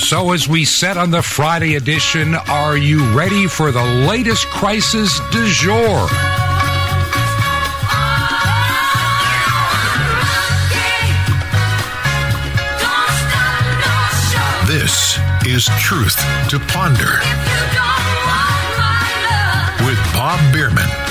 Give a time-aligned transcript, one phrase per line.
[0.00, 5.20] So, as we set on the Friday edition, are you ready for the latest crisis
[5.30, 6.08] du jour?
[14.66, 16.16] This is Truth
[16.48, 17.20] to Ponder
[19.86, 21.09] with Bob Bierman.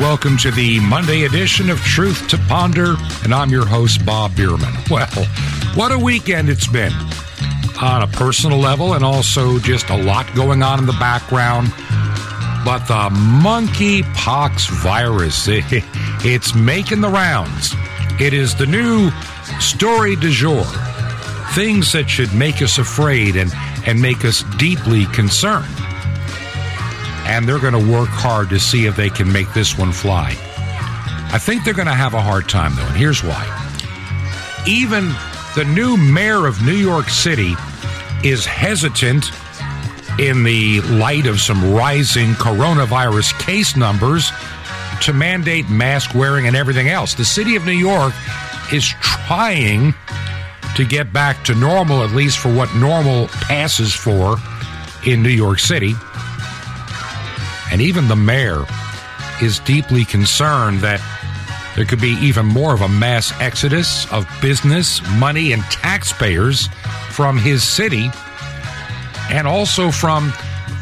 [0.00, 2.96] Welcome to the Monday edition of Truth to Ponder.
[3.22, 4.72] And I'm your host, Bob Bierman.
[4.90, 5.06] Well,
[5.74, 6.92] what a weekend it's been
[7.82, 11.68] on a personal level and also just a lot going on in the background.
[12.64, 15.64] But the monkeypox virus, it,
[16.24, 17.74] it's making the rounds.
[18.18, 19.10] It is the new
[19.60, 20.64] story du jour.
[21.52, 23.52] Things that should make us afraid and,
[23.86, 25.79] and make us deeply concerned.
[27.30, 30.30] And they're going to work hard to see if they can make this one fly.
[31.32, 33.46] I think they're going to have a hard time, though, and here's why.
[34.66, 35.14] Even
[35.54, 37.54] the new mayor of New York City
[38.24, 39.26] is hesitant
[40.18, 44.32] in the light of some rising coronavirus case numbers
[45.02, 47.14] to mandate mask wearing and everything else.
[47.14, 48.12] The city of New York
[48.72, 49.94] is trying
[50.74, 54.36] to get back to normal, at least for what normal passes for
[55.06, 55.94] in New York City.
[57.70, 58.64] And even the mayor
[59.42, 61.00] is deeply concerned that
[61.76, 66.68] there could be even more of a mass exodus of business, money, and taxpayers
[67.10, 68.10] from his city
[69.30, 70.32] and also from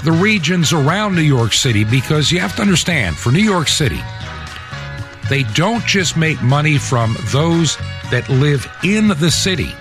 [0.04, 4.00] the regions around New York City because you have to understand for New York City,
[5.28, 7.76] they don't just make money from those
[8.10, 9.74] that live in the city.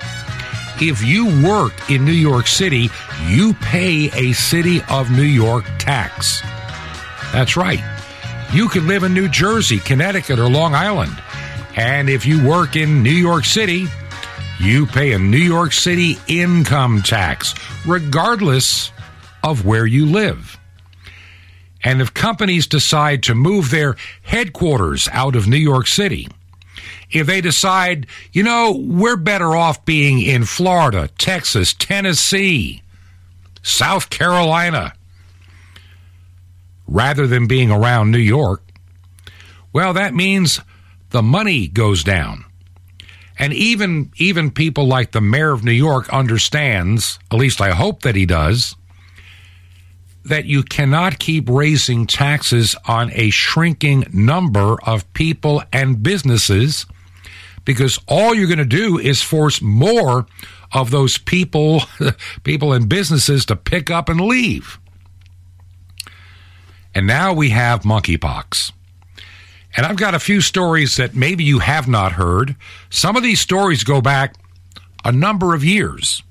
[0.80, 2.90] If you work in New York City,
[3.26, 6.42] you pay a City of New York tax.
[7.38, 7.84] That's right.
[8.52, 11.16] You can live in New Jersey, Connecticut, or Long Island.
[11.76, 13.86] And if you work in New York City,
[14.60, 17.54] you pay a New York City income tax,
[17.86, 18.92] regardless
[19.44, 20.58] of where you live.
[21.84, 26.28] And if companies decide to move their headquarters out of New York City,
[27.12, 32.82] if they decide, you know, we're better off being in Florida, Texas, Tennessee,
[33.62, 34.96] South Carolina,
[36.88, 38.64] rather than being around New York,
[39.74, 40.60] well, that means
[41.10, 42.46] the money goes down.
[43.40, 48.02] And even even people like the mayor of New York understands, at least I hope
[48.02, 48.76] that he does,
[50.26, 56.86] that you cannot keep raising taxes on a shrinking number of people and businesses
[57.64, 60.26] because all you're going to do is force more
[60.74, 61.82] of those people
[62.44, 64.80] people and businesses to pick up and leave.
[66.98, 68.72] And now we have monkeypox.
[69.76, 72.56] And I've got a few stories that maybe you have not heard.
[72.90, 74.34] Some of these stories go back
[75.06, 76.24] a number of years,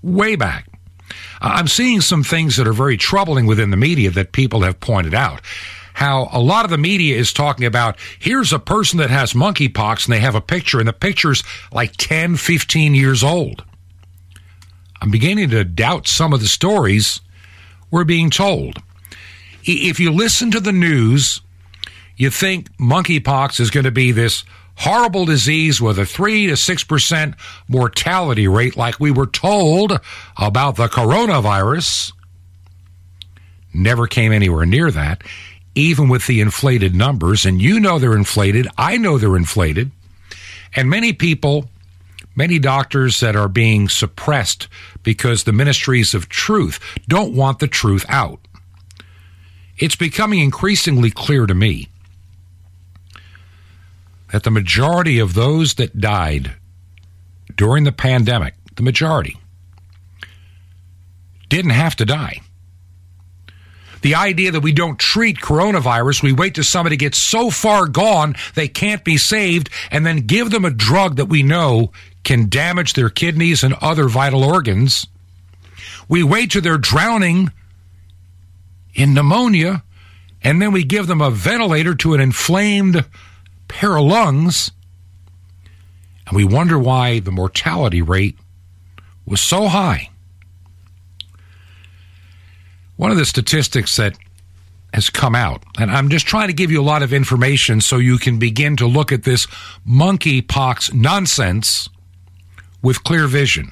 [0.00, 0.66] way back.
[1.42, 5.12] I'm seeing some things that are very troubling within the media that people have pointed
[5.12, 5.42] out.
[5.92, 10.06] How a lot of the media is talking about here's a person that has monkeypox
[10.06, 13.62] and they have a picture, and the picture's like 10, 15 years old.
[15.02, 17.20] I'm beginning to doubt some of the stories
[17.90, 18.80] we're being told.
[19.66, 21.40] If you listen to the news,
[22.16, 24.44] you think monkeypox is going to be this
[24.76, 27.34] horrible disease with a 3 to 6%
[27.66, 29.98] mortality rate like we were told
[30.36, 32.12] about the coronavirus.
[33.74, 35.22] Never came anywhere near that,
[35.74, 37.44] even with the inflated numbers.
[37.44, 38.68] And you know they're inflated.
[38.78, 39.90] I know they're inflated.
[40.74, 41.68] And many people,
[42.36, 44.68] many doctors that are being suppressed
[45.02, 46.78] because the ministries of truth
[47.08, 48.38] don't want the truth out.
[49.78, 51.88] It's becoming increasingly clear to me
[54.32, 56.52] that the majority of those that died
[57.56, 59.38] during the pandemic, the majority,
[61.48, 62.40] didn't have to die.
[64.02, 68.36] The idea that we don't treat coronavirus, we wait till somebody gets so far gone
[68.54, 71.92] they can't be saved, and then give them a drug that we know
[72.24, 75.06] can damage their kidneys and other vital organs.
[76.08, 77.52] We wait till they're drowning
[78.96, 79.84] in pneumonia,
[80.42, 83.04] and then we give them a ventilator to an inflamed
[83.68, 84.72] pair of lungs,
[86.26, 88.36] and we wonder why the mortality rate
[89.26, 90.10] was so high.
[92.96, 94.16] One of the statistics that
[94.94, 97.98] has come out, and I'm just trying to give you a lot of information so
[97.98, 99.46] you can begin to look at this
[99.86, 101.90] monkeypox nonsense
[102.82, 103.70] with clear vision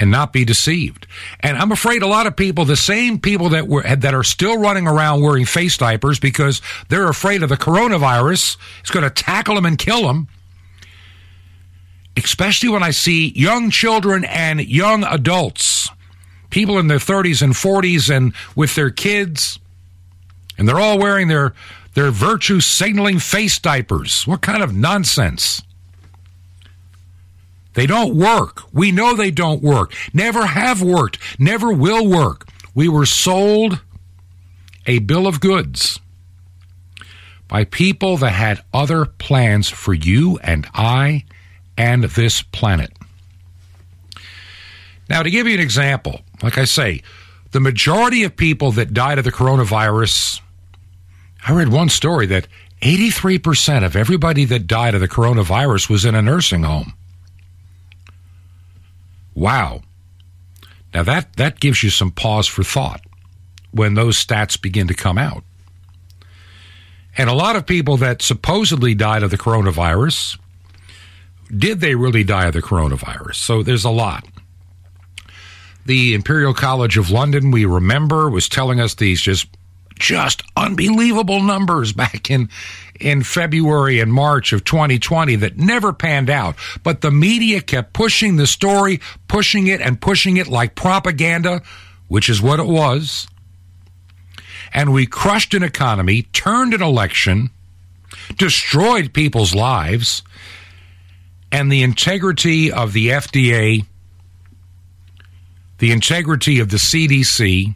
[0.00, 1.06] and not be deceived.
[1.40, 4.58] And I'm afraid a lot of people, the same people that were that are still
[4.58, 9.54] running around wearing face diapers because they're afraid of the coronavirus, is going to tackle
[9.54, 10.26] them and kill them.
[12.16, 15.88] especially when I see young children and young adults,
[16.50, 19.58] people in their 30s and 40s and with their kids,
[20.58, 21.54] and they're all wearing their,
[21.94, 24.26] their virtue signaling face diapers.
[24.26, 25.62] What kind of nonsense?
[27.74, 28.62] They don't work.
[28.72, 29.94] We know they don't work.
[30.12, 31.18] Never have worked.
[31.38, 32.48] Never will work.
[32.74, 33.80] We were sold
[34.86, 36.00] a bill of goods
[37.48, 41.24] by people that had other plans for you and I
[41.76, 42.92] and this planet.
[45.08, 47.02] Now, to give you an example, like I say,
[47.50, 50.40] the majority of people that died of the coronavirus,
[51.46, 52.46] I read one story that
[52.80, 56.94] 83% of everybody that died of the coronavirus was in a nursing home.
[59.34, 59.82] Wow.
[60.92, 63.00] Now that, that gives you some pause for thought
[63.70, 65.44] when those stats begin to come out.
[67.16, 70.38] And a lot of people that supposedly died of the coronavirus,
[71.56, 73.36] did they really die of the coronavirus?
[73.36, 74.26] So there's a lot.
[75.86, 79.48] The Imperial College of London, we remember, was telling us these just
[80.00, 82.48] just unbelievable numbers back in
[82.98, 86.56] in February and March of 2020 that never panned out.
[86.82, 91.62] But the media kept pushing the story, pushing it and pushing it like propaganda,
[92.08, 93.26] which is what it was
[94.72, 97.50] and we crushed an economy, turned an election,
[98.36, 100.22] destroyed people's lives,
[101.50, 103.84] and the integrity of the FDA,
[105.78, 107.74] the integrity of the CDC,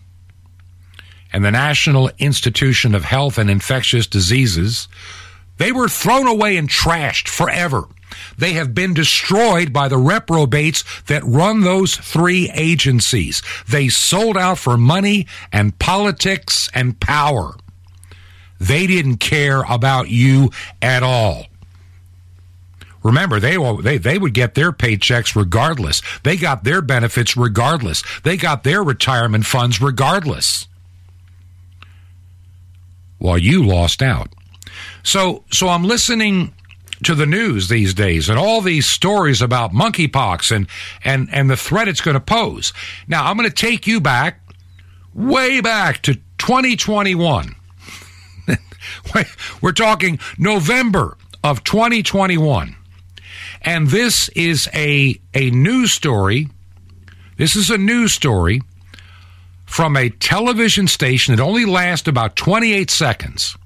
[1.34, 4.86] and the National Institution of Health and Infectious Diseases,
[5.58, 7.88] they were thrown away and trashed forever.
[8.38, 13.42] They have been destroyed by the reprobates that run those three agencies.
[13.68, 17.56] They sold out for money and politics and power.
[18.60, 21.46] They didn't care about you at all.
[23.02, 26.00] Remember, they, they, they would get their paychecks regardless.
[26.22, 28.04] They got their benefits regardless.
[28.22, 30.68] They got their retirement funds regardless.
[33.24, 34.28] While you lost out.
[35.02, 36.52] So, so I'm listening
[37.04, 40.66] to the news these days and all these stories about monkeypox and
[41.04, 42.74] and and the threat it's going to pose.
[43.08, 44.42] Now, I'm going to take you back
[45.14, 47.54] way back to 2021.
[49.62, 52.76] We're talking November of 2021.
[53.62, 56.48] And this is a a news story.
[57.38, 58.60] This is a news story
[59.64, 63.56] from a television station that only lasts about 28 seconds.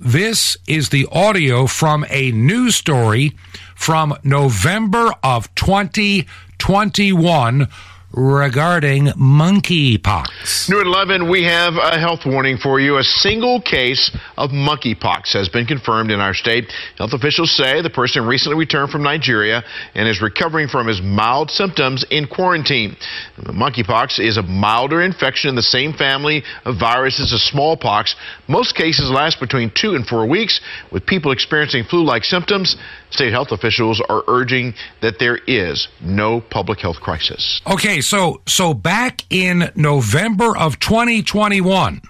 [0.00, 3.36] This is the audio from a news story
[3.74, 7.68] from November of 2021
[8.12, 10.68] regarding monkeypox.
[10.70, 12.96] New at 11, we have a health warning for you.
[12.96, 16.72] A single case of monkeypox has been confirmed in our state.
[16.96, 19.62] Health officials say the person recently returned from Nigeria
[19.94, 22.96] and is recovering from his mild symptoms in quarantine.
[23.38, 28.16] Monkeypox is a milder infection in the same family of viruses as smallpox.
[28.48, 30.60] Most cases last between two and four weeks,
[30.90, 32.76] with people experiencing flu-like symptoms.
[33.10, 37.60] State health officials are urging that there is no public health crisis.
[37.66, 42.02] Okay, so so back in November of 2021,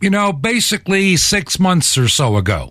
[0.00, 2.70] you know, basically 6 months or so ago.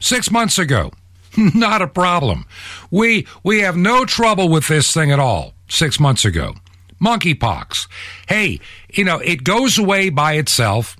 [0.00, 0.92] 6 months ago.
[1.36, 2.44] Not a problem.
[2.90, 5.54] We we have no trouble with this thing at all.
[5.68, 6.54] 6 months ago.
[7.00, 7.88] Monkeypox.
[8.28, 8.60] Hey,
[8.92, 10.96] you know, it goes away by itself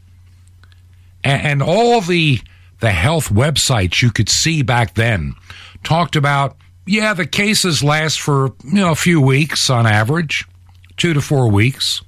[1.23, 2.41] and, and all the
[2.83, 5.37] the health websites you could see back then
[5.85, 10.45] talked about, yeah, the cases last for, you know, a few weeks on average,
[10.97, 12.03] two to four weeks.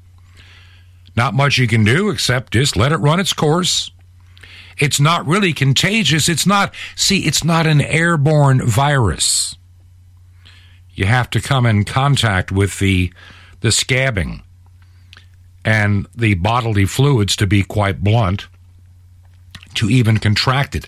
[1.16, 3.92] Not much you can do except just let it run its course.
[4.76, 6.28] It's not really contagious.
[6.28, 9.54] It's not, see, it's not an airborne virus.
[10.92, 13.12] You have to come in contact with the,
[13.60, 14.42] the scabbing
[15.64, 18.48] and the bodily fluids to be quite blunt
[19.76, 20.86] to even contract it.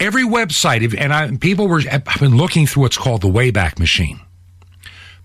[0.00, 4.20] Every website, and I, people were, I've been looking through what's called the Wayback Machine.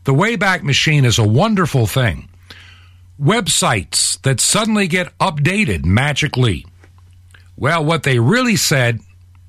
[0.04, 2.30] The Wayback Machine is a wonderful thing.
[3.20, 6.66] Websites that suddenly get updated magically.
[7.58, 9.00] Well, what they really said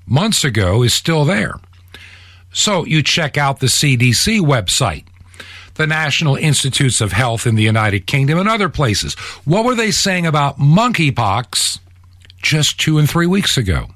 [0.07, 1.55] months ago is still there.
[2.53, 5.05] So you check out the CDC website,
[5.75, 9.15] the National Institutes of Health in the United Kingdom, and other places.
[9.45, 11.79] What were they saying about monkeypox
[12.43, 13.89] just two and three weeks ago?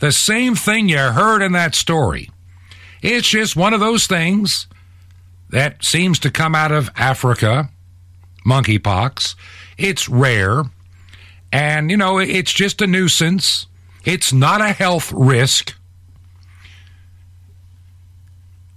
[0.00, 2.30] The same thing you heard in that story.
[3.02, 4.66] It's just one of those things
[5.50, 7.70] that seems to come out of Africa,
[8.46, 9.34] monkeypox.
[9.78, 10.64] It's rare.
[11.52, 13.66] And, you know, it's just a nuisance.
[14.04, 15.74] It's not a health risk.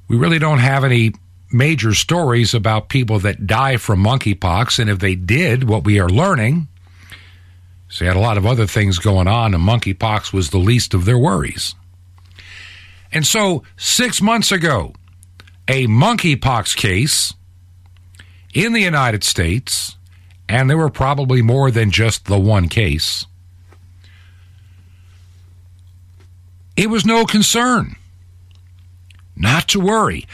[0.08, 1.14] we really don't have any
[1.52, 4.80] major stories about people that die from monkeypox.
[4.80, 6.68] And if they did, what we are learning,
[7.88, 10.94] so they had a lot of other things going on, and monkeypox was the least
[10.94, 11.76] of their worries.
[13.12, 14.94] And so, six months ago,
[15.68, 17.34] a monkeypox case
[18.54, 19.96] in the United States,
[20.50, 23.26] and there were probably more than just the one case.
[26.76, 27.96] It was no concern.
[29.36, 30.28] Not to worry.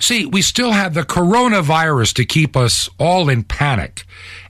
[0.00, 4.04] See, we still have the coronavirus to keep us all in panic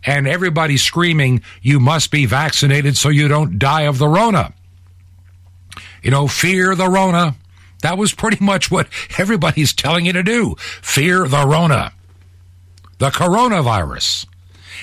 [0.05, 4.55] and everybody screaming, you must be vaccinated so you don't die of the Rona.
[6.03, 7.35] You know, fear the Rona.
[7.83, 8.89] That was pretty much what
[9.19, 10.55] everybody's telling you to do.
[10.59, 11.93] Fear the Rona.
[12.99, 14.27] The coronavirus.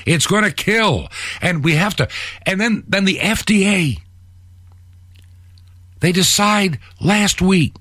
[0.06, 1.08] It's going to kill.
[1.42, 2.08] And we have to,
[2.46, 4.02] and then, then the FDA,
[6.02, 7.74] they decide last week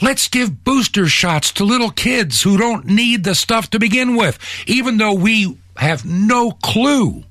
[0.00, 4.38] Let's give booster shots to little kids who don't need the stuff to begin with,
[4.66, 7.24] even though we have no clue,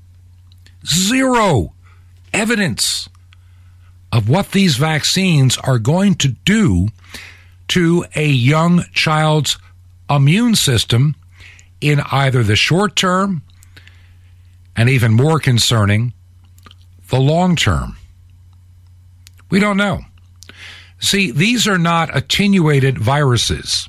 [0.86, 1.72] zero
[2.32, 3.08] evidence
[4.12, 6.88] of what these vaccines are going to do
[7.68, 9.58] to a young child's
[10.10, 11.14] immune system
[11.80, 13.42] in either the short term
[14.76, 16.12] and even more concerning,
[17.10, 17.96] the long term.
[19.50, 20.00] We don't know.
[21.00, 23.88] See, these are not attenuated viruses.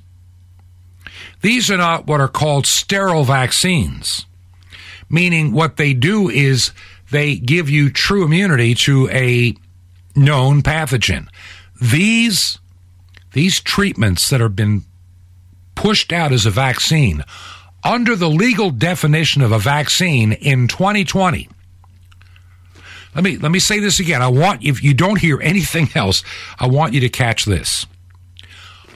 [1.41, 4.25] These are not what are called sterile vaccines,
[5.09, 6.71] meaning what they do is
[7.11, 9.55] they give you true immunity to a
[10.15, 11.27] known pathogen.
[11.81, 12.59] These,
[13.33, 14.83] these treatments that have been
[15.75, 17.23] pushed out as a vaccine
[17.83, 21.47] under the legal definition of a vaccine in 2020
[23.15, 24.21] let me let me say this again.
[24.21, 26.23] I want if you don't hear anything else,
[26.59, 27.85] I want you to catch this.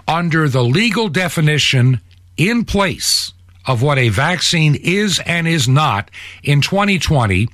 [0.07, 2.01] Under the legal definition
[2.37, 3.33] in place
[3.65, 6.11] of what a vaccine is and is not
[6.43, 7.47] in 2020,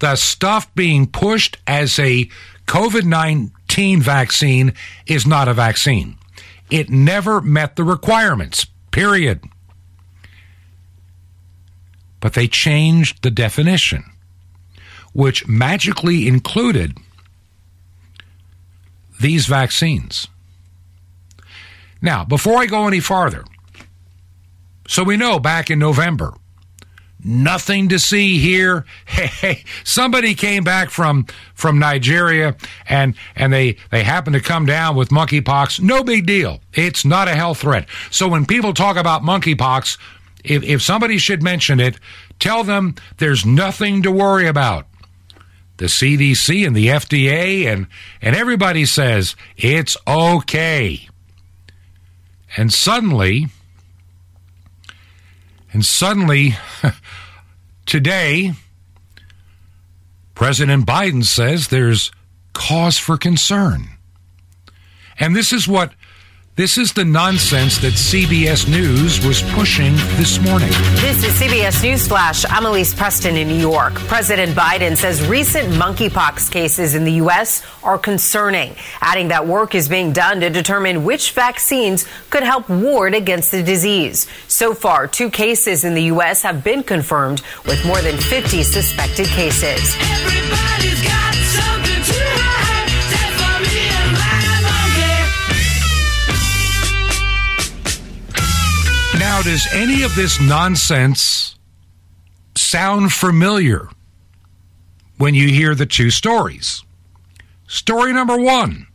[0.00, 2.28] the stuff being pushed as a
[2.66, 4.74] COVID 19 vaccine
[5.06, 6.18] is not a vaccine.
[6.70, 9.44] It never met the requirements, period.
[12.18, 14.11] But they changed the definition
[15.12, 16.96] which magically included
[19.20, 20.28] these vaccines.
[22.00, 23.44] Now, before I go any farther,
[24.88, 26.34] so we know back in November,
[27.24, 28.84] nothing to see here.
[29.06, 32.56] Hey, somebody came back from from Nigeria
[32.88, 35.80] and and they they happened to come down with monkeypox.
[35.80, 36.60] No big deal.
[36.74, 37.86] It's not a health threat.
[38.10, 39.98] So when people talk about monkeypox,
[40.44, 41.98] if if somebody should mention it,
[42.38, 44.86] tell them there's nothing to worry about
[45.82, 47.88] the CDC and the FDA and,
[48.20, 51.08] and everybody says it's okay.
[52.56, 53.48] And suddenly,
[55.72, 56.54] and suddenly,
[57.86, 58.52] today,
[60.36, 62.12] President Biden says there's
[62.52, 63.88] cause for concern.
[65.18, 65.94] And this is what
[66.54, 70.68] this is the nonsense that CBS News was pushing this morning.
[70.96, 72.44] This is CBS News Flash.
[72.46, 73.94] I'm Elise Preston in New York.
[73.94, 77.64] President Biden says recent monkeypox cases in the U.S.
[77.82, 83.14] are concerning, adding that work is being done to determine which vaccines could help ward
[83.14, 84.26] against the disease.
[84.46, 86.42] So far, two cases in the U.S.
[86.42, 89.96] have been confirmed with more than 50 suspected cases.
[99.44, 101.56] Does any of this nonsense
[102.54, 103.88] sound familiar
[105.18, 106.84] when you hear the two stories?
[107.66, 108.86] Story number one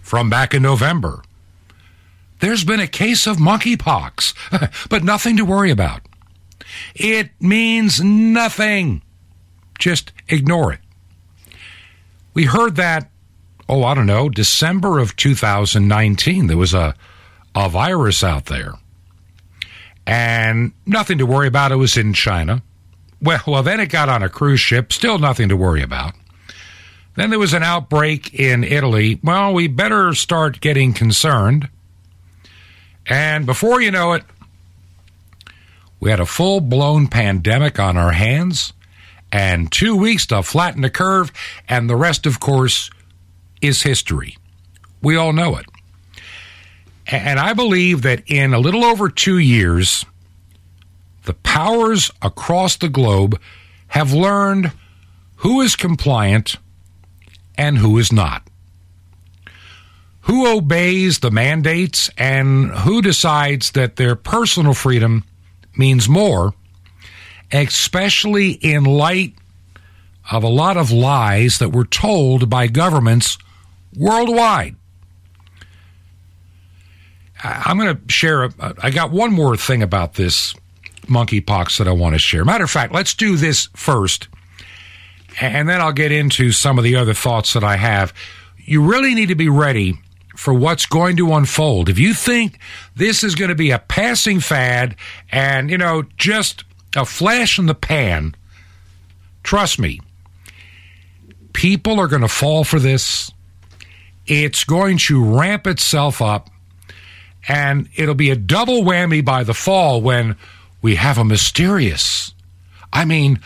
[0.00, 1.24] from back in November.
[2.38, 6.02] There's been a case of monkeypox, but nothing to worry about.
[6.94, 9.02] It means nothing.
[9.80, 10.80] Just ignore it.
[12.34, 13.10] We heard that,
[13.68, 16.46] oh, I don't know, December of 2019.
[16.46, 16.94] There was a,
[17.56, 18.74] a virus out there
[20.06, 21.72] and nothing to worry about.
[21.72, 22.62] It was in China.
[23.20, 24.92] Well, well, then it got on a cruise ship.
[24.92, 26.14] Still nothing to worry about.
[27.14, 29.20] Then there was an outbreak in Italy.
[29.22, 31.68] Well, we better start getting concerned.
[33.06, 34.24] And before you know it,
[36.00, 38.72] we had a full blown pandemic on our hands
[39.30, 41.32] and two weeks to flatten the curve.
[41.68, 42.90] And the rest, of course,
[43.60, 44.36] is history.
[45.00, 45.66] We all know it.
[47.06, 50.04] And I believe that in a little over two years,
[51.24, 53.40] the powers across the globe
[53.88, 54.72] have learned
[55.36, 56.56] who is compliant
[57.56, 58.42] and who is not.
[60.22, 65.24] who obeys the mandates and who decides that their personal freedom
[65.76, 66.54] means more,
[67.50, 69.34] especially in light
[70.30, 73.36] of a lot of lies that were told by governments
[73.96, 74.76] worldwide.
[77.42, 78.44] I'm going to share.
[78.44, 80.54] A, I got one more thing about this
[81.02, 82.44] monkeypox that I want to share.
[82.44, 84.28] Matter of fact, let's do this first,
[85.40, 88.14] and then I'll get into some of the other thoughts that I have.
[88.58, 89.94] You really need to be ready
[90.36, 91.88] for what's going to unfold.
[91.88, 92.58] If you think
[92.94, 94.96] this is going to be a passing fad
[95.30, 96.64] and, you know, just
[96.96, 98.34] a flash in the pan,
[99.42, 100.00] trust me,
[101.52, 103.30] people are going to fall for this.
[104.26, 106.48] It's going to ramp itself up,
[107.48, 110.36] and it'll be a double whammy by the fall when
[110.80, 112.34] we have a mysterious,
[112.92, 113.40] I mean,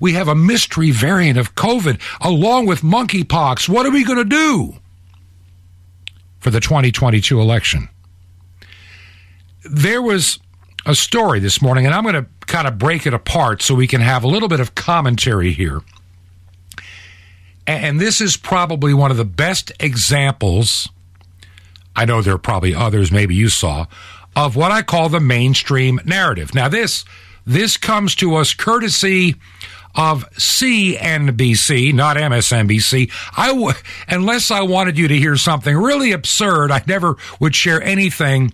[0.00, 3.68] we have a mystery variant of COVID along with monkeypox.
[3.68, 4.78] What are we going to do?
[6.46, 7.88] for the 2022 election.
[9.64, 10.38] There was
[10.86, 13.88] a story this morning, and I'm going to kind of break it apart so we
[13.88, 15.80] can have a little bit of commentary here.
[17.66, 20.88] And this is probably one of the best examples.
[21.96, 23.86] I know there are probably others, maybe you saw,
[24.36, 26.54] of what I call the mainstream narrative.
[26.54, 27.04] Now, this
[27.46, 29.36] this comes to us courtesy
[29.94, 33.10] of CNBC, not MSNBC.
[33.36, 33.72] I w-
[34.08, 38.52] unless I wanted you to hear something really absurd, I never would share anything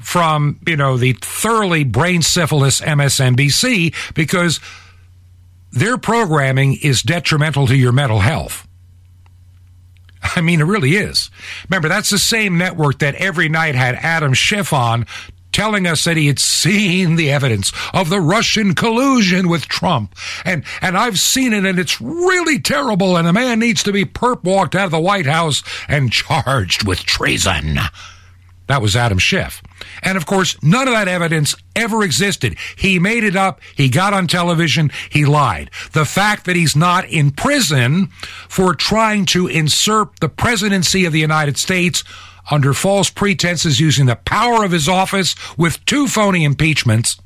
[0.00, 4.60] from, you know, the thoroughly brain syphilis MSNBC because
[5.72, 8.67] their programming is detrimental to your mental health.
[10.38, 11.30] I mean, it really is.
[11.68, 15.04] Remember, that's the same network that every night had Adam Schiff on
[15.50, 20.14] telling us that he had seen the evidence of the Russian collusion with Trump.
[20.44, 24.04] And, and I've seen it and it's really terrible and the man needs to be
[24.04, 27.80] perp walked out of the White House and charged with treason.
[28.68, 29.62] That was Adam Schiff.
[30.02, 32.56] And of course, none of that evidence ever existed.
[32.76, 33.60] He made it up.
[33.74, 34.90] He got on television.
[35.10, 35.70] He lied.
[35.92, 38.08] The fact that he's not in prison
[38.48, 42.04] for trying to usurp the presidency of the United States
[42.50, 47.18] under false pretenses using the power of his office with two phony impeachments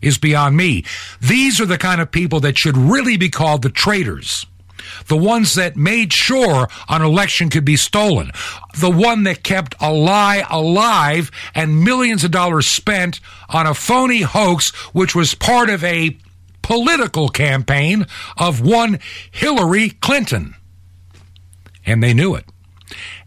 [0.00, 0.84] is beyond me.
[1.20, 4.46] These are the kind of people that should really be called the traitors.
[5.06, 8.30] The ones that made sure an election could be stolen.
[8.78, 14.22] The one that kept a lie alive and millions of dollars spent on a phony
[14.22, 16.16] hoax, which was part of a
[16.62, 18.98] political campaign of one
[19.30, 20.54] Hillary Clinton.
[21.84, 22.44] And they knew it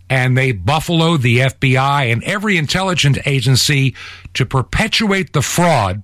[0.10, 3.96] and they buffaloed the FBI and every intelligence agency
[4.34, 6.04] to perpetuate the fraud.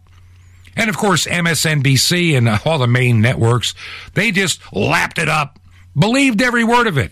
[0.75, 3.73] And of course, MSNBC and all the main networks,
[4.13, 5.59] they just lapped it up,
[5.97, 7.11] believed every word of it.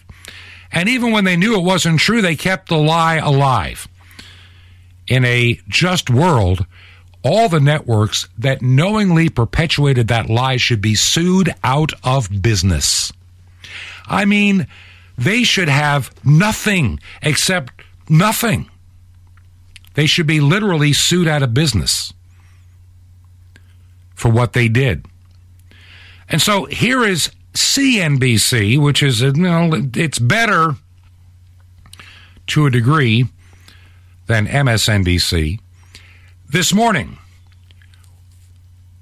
[0.71, 3.87] And even when they knew it wasn't true, they kept the lie alive.
[5.07, 6.65] In a just world,
[7.23, 13.11] all the networks that knowingly perpetuated that lie should be sued out of business.
[14.05, 14.67] I mean,
[15.17, 17.73] they should have nothing except
[18.07, 18.69] nothing.
[19.95, 22.13] They should be literally sued out of business
[24.19, 25.05] for what they did.
[26.27, 30.75] And so here is CNBC, which is, you know, it's better
[32.47, 33.25] to a degree
[34.27, 35.59] than MSNBC.
[36.47, 37.17] This morning,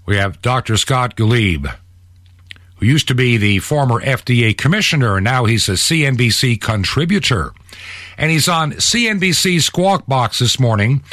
[0.05, 0.77] we have Dr.
[0.77, 1.67] Scott Gottlieb
[2.77, 7.51] who used to be the former FDA commissioner, and now he's a CNBC contributor.
[8.17, 11.03] And he's on CNBC Squawk Box this morning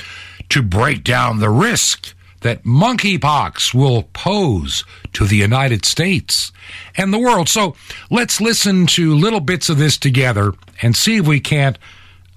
[0.51, 6.53] to break down the risk that monkeypox will pose to the United States
[6.95, 7.49] and the world.
[7.49, 7.75] So
[8.11, 10.53] let's listen to little bits of this together
[10.83, 11.79] and see if we can't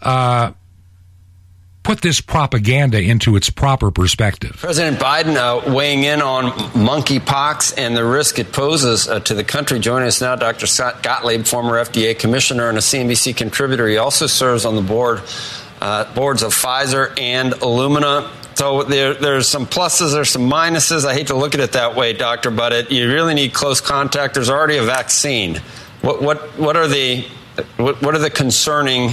[0.02, 0.54] uh,
[1.84, 4.56] put this propaganda into its proper perspective.
[4.58, 9.44] President Biden uh, weighing in on monkeypox and the risk it poses uh, to the
[9.44, 9.78] country.
[9.80, 10.68] Joining us now, Dr.
[10.68, 13.88] Scott Gottlieb, former FDA commissioner and a CNBC contributor.
[13.88, 15.22] He also serves on the board
[15.82, 18.32] uh, boards of Pfizer and Illumina.
[18.58, 21.06] So there, there's some pluses, there's some minuses.
[21.06, 23.82] I hate to look at it that way, doctor, but it, you really need close
[23.82, 24.34] contact.
[24.34, 25.62] There's already a vaccine.
[26.02, 27.28] What, what, what are the
[27.76, 29.12] what, what are the concerning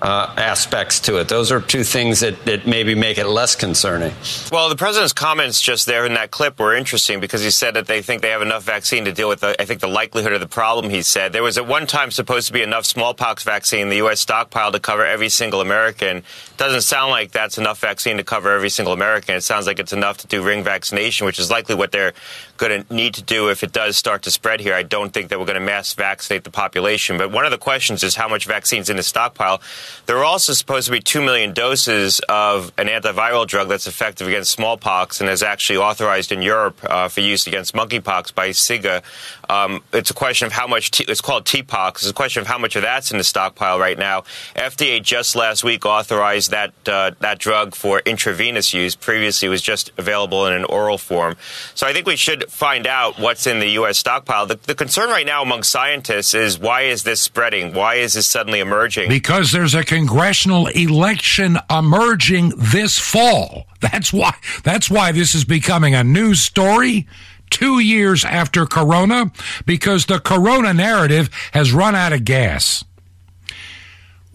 [0.00, 1.28] uh, aspects to it.
[1.28, 4.12] Those are two things that, that maybe make it less concerning.
[4.52, 7.86] Well, the president's comments just there in that clip were interesting because he said that
[7.86, 10.40] they think they have enough vaccine to deal with, the, I think, the likelihood of
[10.40, 10.90] the problem.
[10.90, 13.96] He said there was at one time supposed to be enough smallpox vaccine in the
[13.96, 14.20] U.S.
[14.20, 16.22] stockpile to cover every single American.
[16.56, 19.34] Doesn't sound like that's enough vaccine to cover every single American.
[19.34, 22.12] It sounds like it's enough to do ring vaccination, which is likely what they're
[22.58, 24.74] going to need to do if it does start to spread here.
[24.74, 27.16] I don't think that we're going to mass vaccinate the population.
[27.16, 29.62] But one of the questions is how much vaccine is in the stockpile.
[30.06, 34.28] There are also supposed to be 2 million doses of an antiviral drug that's effective
[34.28, 39.02] against smallpox and is actually authorized in Europe uh, for use against monkeypox by SIGA.
[39.48, 41.90] Um, it's a question of how much, t- it's called TPOXX.
[41.96, 44.22] It's a question of how much of that's in the stockpile right now.
[44.54, 48.94] FDA just last week authorized that, uh, that drug for intravenous use.
[48.94, 51.36] Previously, was just available in an oral form.
[51.74, 53.98] So I think we should find out what's in the U.S.
[53.98, 54.46] stockpile.
[54.46, 57.74] The, the concern right now among scientists is why is this spreading?
[57.74, 59.08] Why is this suddenly emerging?
[59.08, 63.66] Because there's a congressional election emerging this fall.
[63.80, 64.34] That's why
[64.64, 67.06] that's why this is becoming a news story
[67.50, 69.32] 2 years after corona
[69.66, 72.84] because the corona narrative has run out of gas.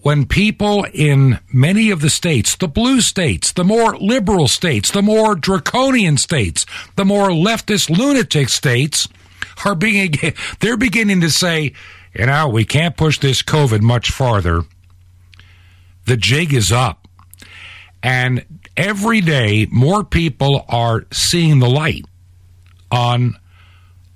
[0.00, 5.00] When people in many of the states, the blue states, the more liberal states, the
[5.00, 9.08] more draconian states, the more leftist lunatic states
[9.64, 10.14] are being
[10.60, 11.72] they're beginning to say,
[12.14, 14.64] you know, we can't push this COVID much farther
[16.06, 17.08] the jig is up.
[18.02, 18.44] And
[18.76, 22.04] every day, more people are seeing the light
[22.94, 23.36] on,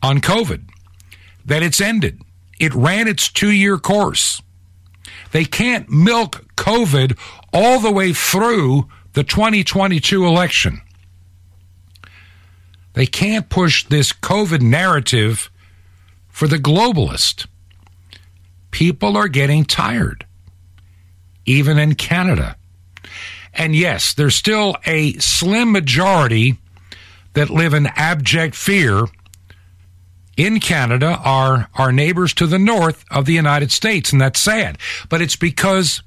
[0.02, 0.68] on COVID,
[1.44, 2.22] that it's ended.
[2.60, 4.40] It ran its two year course.
[5.32, 7.18] They can't milk COVID
[7.52, 10.80] all the way through the 2022 election.
[12.94, 15.50] They can't push this COVID narrative
[16.28, 17.46] for the globalist.
[18.70, 20.26] People are getting tired
[21.44, 22.56] even in Canada.
[23.54, 26.58] And yes, there's still a slim majority
[27.38, 29.04] that live in abject fear
[30.36, 34.76] in Canada are our neighbors to the north of the United States, and that's sad.
[35.08, 36.02] But it's because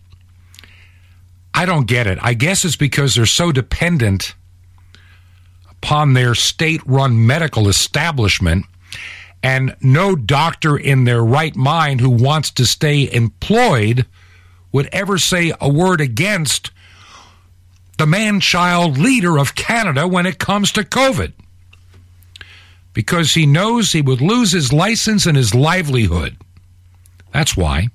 [1.53, 2.19] I don't get it.
[2.21, 4.35] I guess it's because they're so dependent
[5.69, 8.65] upon their state run medical establishment,
[9.41, 14.05] and no doctor in their right mind who wants to stay employed
[14.73, 16.71] would ever say a word against
[18.01, 21.33] the man child leader of Canada when it comes to COVID.
[22.93, 26.35] Because he knows he would lose his license and his livelihood.
[27.31, 27.89] That's why.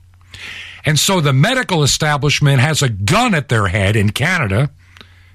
[0.84, 4.70] And so the medical establishment has a gun at their head in Canada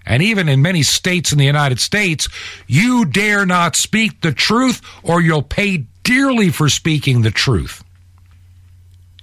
[0.06, 2.30] and even in many states in the United States.
[2.66, 7.84] You dare not speak the truth or you'll pay dearly for speaking the truth.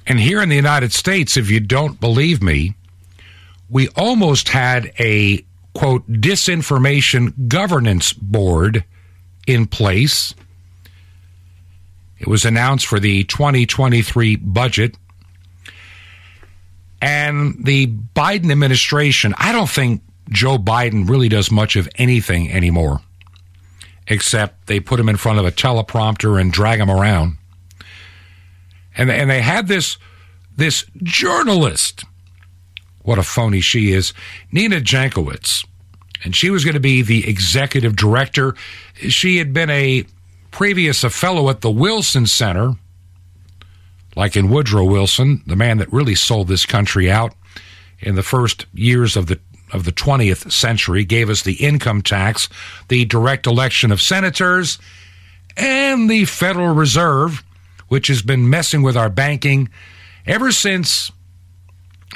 [0.07, 2.75] And here in the United States, if you don't believe me,
[3.71, 8.85] we almost had a quote disinformation governance board
[9.47, 10.35] in place.
[12.19, 14.97] It was announced for the 2023 budget.
[17.01, 23.01] And the Biden administration, I don't think Joe Biden really does much of anything anymore,
[24.09, 27.39] except they put him in front of a teleprompter and drag him around
[28.99, 29.97] and and they had this
[30.57, 32.05] this journalist.
[33.03, 34.13] What a phony she is,
[34.53, 35.67] Nina Jankowicz,
[36.25, 38.55] and she was going to be the executive director.
[38.95, 40.05] She had been a
[40.51, 42.75] previous a fellow at the Wilson Center,
[44.17, 47.35] like in Woodrow Wilson, the man that really sold this country out
[48.01, 52.49] in the first years of the of the 20th century, gave us the income tax,
[52.89, 54.79] the direct election of senators,
[55.59, 57.45] and the Federal Reserve
[57.89, 59.69] which has been messing with our banking
[60.27, 61.11] ever since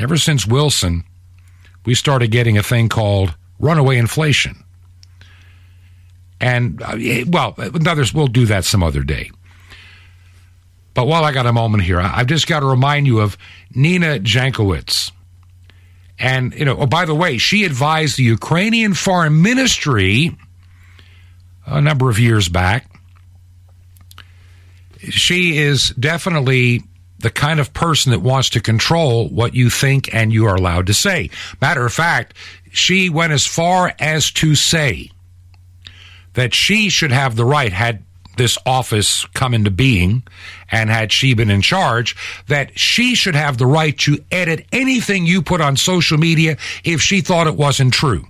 [0.00, 1.05] ever since Wilson.
[1.85, 4.64] We started getting a thing called runaway inflation.
[6.40, 7.55] And uh, well,
[7.87, 9.31] others we'll do that some other day.
[10.94, 13.38] But while I got a moment here, I've just got to remind you of
[13.74, 15.11] Nina Jankowicz.
[16.18, 20.37] And, you know, oh, by the way, she advised the Ukrainian Foreign Ministry
[21.66, 22.92] a number of years back
[25.11, 26.85] she is definitely
[27.22, 30.87] the kind of person that wants to control what you think and you are allowed
[30.88, 31.30] to say.
[31.61, 32.35] Matter of fact,
[32.72, 35.11] she went as far as to say
[36.35, 38.02] that she should have the right, had
[38.37, 40.22] this office come into being
[40.70, 42.16] and had she been in charge,
[42.48, 47.00] that she should have the right to edit anything you put on social media if
[47.00, 48.26] she thought it wasn't true.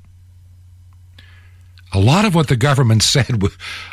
[1.92, 3.42] A lot of what the government said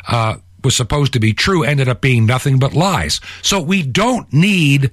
[0.08, 3.20] uh, was supposed to be true ended up being nothing but lies.
[3.42, 4.90] So we don't need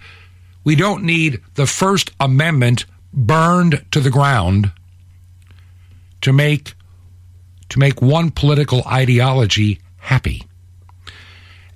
[0.63, 4.71] we don't need the first amendment burned to the ground
[6.21, 6.73] to make
[7.69, 10.43] to make one political ideology happy.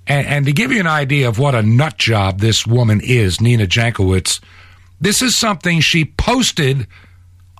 [0.06, 3.40] And, and to give you an idea of what a nut job this woman is,
[3.40, 4.40] Nina Jankowicz,
[5.00, 6.86] this is something she posted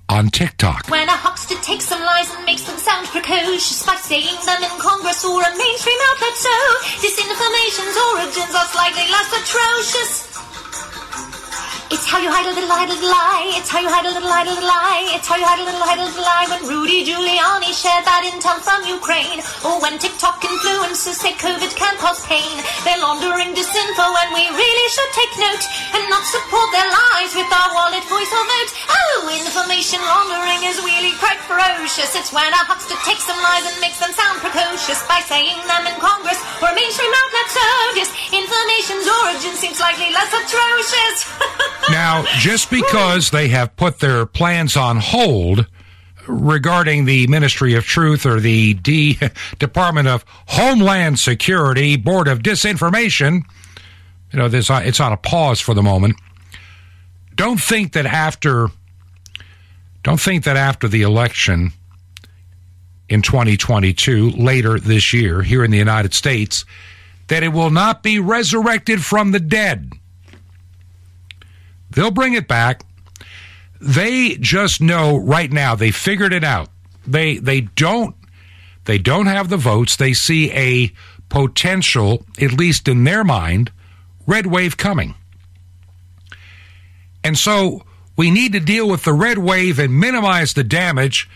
[0.08, 0.88] on TikTok.
[0.88, 1.21] When huckster
[1.62, 5.50] takes some lies and makes them sound precocious by saying them in Congress or a
[5.56, 6.54] mainstream outlet so
[6.98, 10.31] disinformation's origins are slightly less atrocious.
[11.92, 13.52] It's how you hide a little, hide a little lie.
[13.52, 15.12] It's how you hide a little, hide a little lie.
[15.12, 16.48] It's how you hide a little, hide a little lie.
[16.48, 21.92] When Rudy Giuliani shared that intel from Ukraine, or when TikTok influencers say COVID can
[22.00, 22.56] cause pain,
[22.88, 27.52] they're laundering disinfo, and we really should take note and not support their lies with
[27.52, 28.70] our wallet, voice, or vote.
[28.88, 32.16] Oh, information laundering is really quite ferocious.
[32.16, 35.84] It's when a huckster takes some lies and makes them sound precocious by saying them
[35.84, 38.08] in Congress or mainstream outlet circus.
[38.32, 41.28] Information's origin seems slightly less atrocious.
[41.90, 45.66] Now, just because they have put their plans on hold
[46.28, 49.18] regarding the Ministry of Truth or the D
[49.58, 53.42] Department of Homeland Security Board of Disinformation,
[54.32, 56.16] you know, this it's on a pause for the moment.
[57.34, 58.68] Don't think that after
[60.02, 61.72] don't think that after the election
[63.08, 66.64] in 2022 later this year here in the United States
[67.28, 69.92] that it will not be resurrected from the dead.
[71.94, 72.84] They'll bring it back.
[73.80, 76.68] They just know right now they figured it out.
[77.06, 78.14] They they don't
[78.84, 79.96] they don't have the votes.
[79.96, 80.92] They see a
[81.28, 83.72] potential, at least in their mind,
[84.26, 85.14] red wave coming.
[87.24, 87.82] And so
[88.16, 91.28] we need to deal with the red wave and minimize the damage.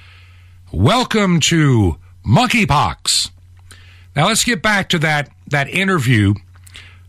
[0.72, 3.30] Welcome to monkeypox.
[4.14, 6.34] Now let's get back to that that interview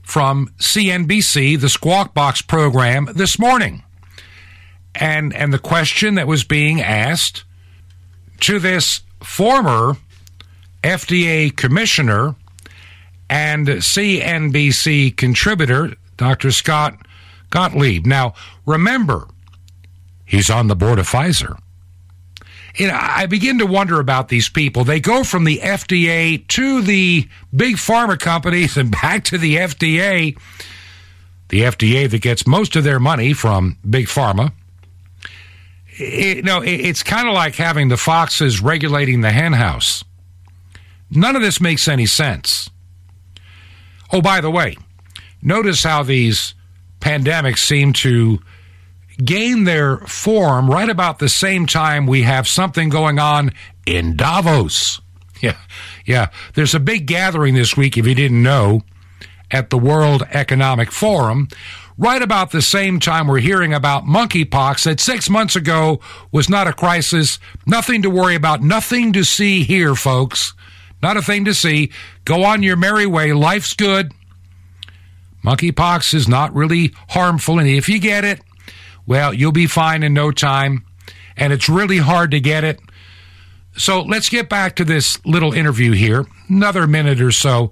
[0.07, 3.83] from CNBC, the Squawk Box program this morning.
[4.95, 7.43] And and the question that was being asked
[8.39, 9.97] to this former
[10.81, 12.35] FDA commissioner
[13.29, 16.51] and CNBC contributor, Dr.
[16.51, 16.97] Scott
[17.49, 18.05] Gottlieb.
[18.05, 18.33] Now,
[18.65, 19.27] remember,
[20.23, 21.59] he's on the board of Pfizer.
[22.77, 24.83] You know, I begin to wonder about these people.
[24.83, 30.37] They go from the FDA to the big pharma companies and back to the FDA.
[31.49, 34.51] The FDA that gets most of their money from big pharma.
[35.99, 40.03] It, no, it, it's kind of like having the foxes regulating the henhouse.
[41.09, 42.69] None of this makes any sense.
[44.11, 44.77] Oh, by the way,
[45.41, 46.53] notice how these
[46.99, 48.39] pandemics seem to
[49.23, 53.51] gain their form right about the same time we have something going on
[53.85, 55.01] in Davos.
[55.39, 55.57] Yeah,
[56.03, 56.29] yeah.
[56.55, 58.81] There's a big gathering this week, if you didn't know,
[59.51, 61.47] at the World Economic Forum.
[61.95, 65.99] Right about the same time we're hearing about monkeypox that six months ago
[66.31, 70.55] was not a crisis, nothing to worry about, nothing to see here, folks.
[71.03, 71.91] Not a thing to see.
[72.25, 73.31] Go on your merry way.
[73.33, 74.11] Life's good.
[75.43, 78.41] Monkeypox is not really harmful, and if you get it,
[79.07, 80.85] well, you'll be fine in no time,
[81.35, 82.79] and it's really hard to get it.
[83.77, 87.71] So let's get back to this little interview here, another minute or so,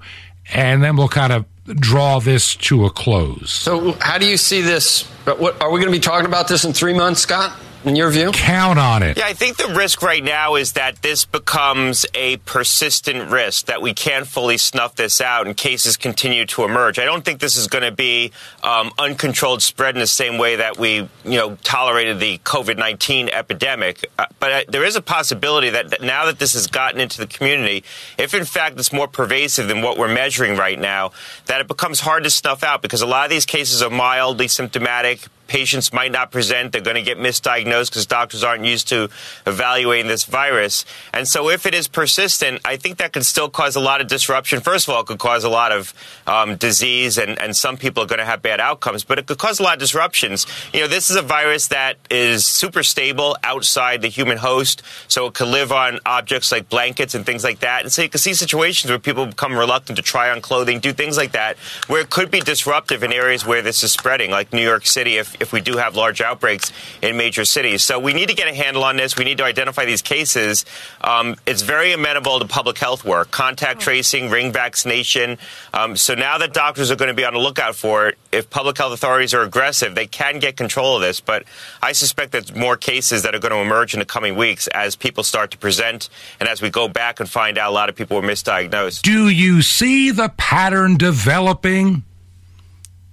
[0.54, 3.52] and then we'll kind of draw this to a close.
[3.52, 5.12] So, how do you see this?
[5.28, 7.58] Are we going to be talking about this in three months, Scott?
[7.86, 8.32] In your view?
[8.32, 9.18] Count on it.
[9.18, 13.82] Yeah, I think the risk right now is that this becomes a persistent risk, that
[13.82, 17.00] we can't fully snuff this out and cases continue to emerge.
[17.00, 18.32] I don't think this is going to be
[18.64, 23.30] um, uncontrolled spread in the same way that we, you know, tolerated the COVID 19
[23.30, 24.10] epidemic.
[24.18, 27.20] Uh, but uh, there is a possibility that, that now that this has gotten into
[27.20, 27.84] the community,
[28.18, 31.12] if in fact it's more pervasive than what we're measuring right now,
[31.46, 34.48] that it becomes hard to snuff out because a lot of these cases are mildly
[34.48, 36.72] symptomatic patients might not present.
[36.72, 39.10] They're going to get misdiagnosed because doctors aren't used to
[39.46, 40.86] evaluating this virus.
[41.14, 44.08] And so, if it is persistent, I think that could still cause a lot of
[44.08, 44.62] disruption.
[44.62, 45.94] First of all, it could cause a lot of
[46.28, 49.38] um, disease, and, and some people are going to have bad outcomes, but it could
[49.38, 50.46] cause a lot of disruptions.
[50.74, 55.28] You know, this is a virus that is super stable outside the human host, so
[55.28, 57.84] it could live on objects like blankets and things like that.
[57.84, 60.94] And so, you can see situations where people become reluctant to try on clothing, do
[60.94, 64.54] things like that, where it could be disruptive in areas where this is spreading, like
[64.54, 65.18] New York City.
[65.18, 66.72] If if we do have large outbreaks
[67.02, 67.84] in major cities.
[67.84, 69.18] So we need to get a handle on this.
[69.18, 70.66] We need to identify these cases.
[71.02, 75.38] Um, it's very amenable to public health work, contact tracing, ring vaccination.
[75.74, 78.50] Um, so now that doctors are going to be on the lookout for it, if
[78.50, 81.20] public health authorities are aggressive, they can get control of this.
[81.20, 81.44] But
[81.82, 84.96] I suspect there's more cases that are going to emerge in the coming weeks as
[84.96, 87.96] people start to present and as we go back and find out a lot of
[87.96, 89.02] people were misdiagnosed.
[89.02, 92.04] Do you see the pattern developing?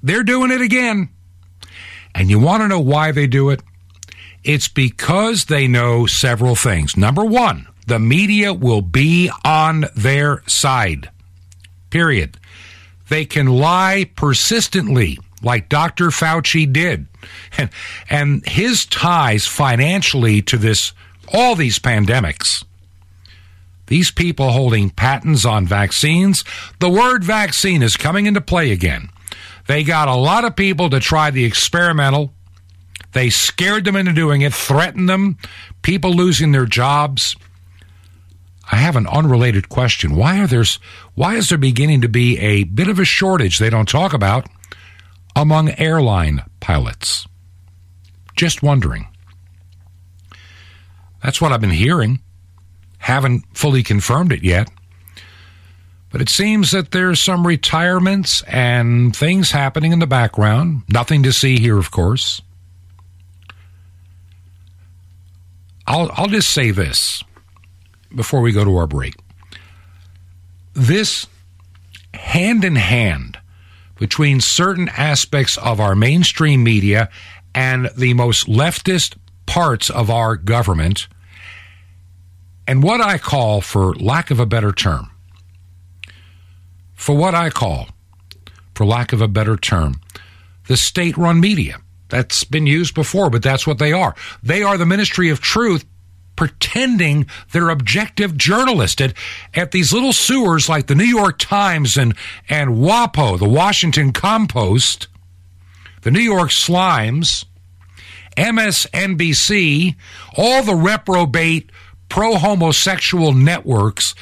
[0.03, 1.11] They're doing it again.
[2.15, 3.63] And you want to know why they do it?
[4.45, 6.97] It's because they know several things.
[6.97, 11.11] Number one, the media will be on their side.
[11.91, 12.37] Period.
[13.09, 16.07] They can lie persistently, like Dr.
[16.07, 17.07] Fauci did.
[17.57, 17.71] And,
[18.11, 20.93] and his ties financially to this,
[21.33, 22.65] all these pandemics.
[23.87, 26.45] These people holding patents on vaccines,
[26.79, 29.11] the word vaccine is coming into play again.
[29.67, 32.33] They got a lot of people to try the experimental
[33.13, 35.37] They scared them into doing it, threatened them,
[35.83, 37.37] people losing their jobs.
[38.71, 40.17] I have an unrelated question.
[40.17, 40.65] Why are there
[41.15, 44.49] why is there beginning to be a bit of a shortage they don't talk about
[45.37, 47.27] among airline pilots?
[48.35, 49.09] Just wondering.
[51.23, 52.21] That's what I've been hearing.
[52.99, 54.71] Haven't fully confirmed it yet.
[56.13, 60.83] But it seems that there's some retirements and things happening in the background.
[60.89, 62.43] Nothing to see here, of course.
[65.87, 67.25] I'll, I'll just say this
[68.15, 69.15] before we go to our break.
[70.75, 71.27] This
[72.13, 73.39] hand in hand
[73.99, 77.09] between certain aspects of our mainstream media
[77.55, 81.09] and the most leftist parts of our government,
[82.67, 85.11] and what I call, for lack of a better term,
[87.03, 87.89] for what I call,
[88.77, 90.01] for lack of a better term,
[90.69, 91.79] the state run media.
[92.11, 94.15] That's been used before, but that's what they are.
[94.41, 95.85] They are the ministry of truth
[96.37, 99.15] pretending they're objective journalists at,
[99.53, 102.15] at these little sewers like the New York Times and,
[102.49, 105.09] and WAPO, the Washington Compost,
[106.03, 107.45] the New York Slimes,
[108.37, 109.97] MSNBC,
[110.37, 111.73] all the reprobate
[112.09, 114.15] pro homosexual networks.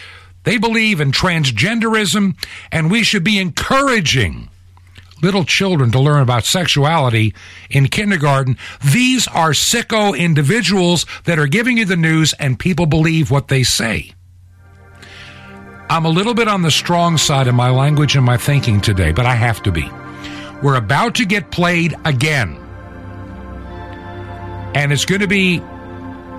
[0.44, 2.36] They believe in transgenderism,
[2.72, 4.48] and we should be encouraging
[5.22, 7.34] little children to learn about sexuality
[7.68, 8.56] in kindergarten.
[8.84, 13.62] These are sicko individuals that are giving you the news, and people believe what they
[13.62, 14.12] say.
[15.90, 19.12] I'm a little bit on the strong side of my language and my thinking today,
[19.12, 19.90] but I have to be.
[20.62, 22.56] We're about to get played again.
[24.74, 25.58] And it's going to be,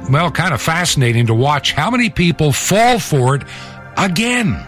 [0.10, 3.44] well, kind of fascinating to watch how many people fall for it
[4.04, 4.68] again.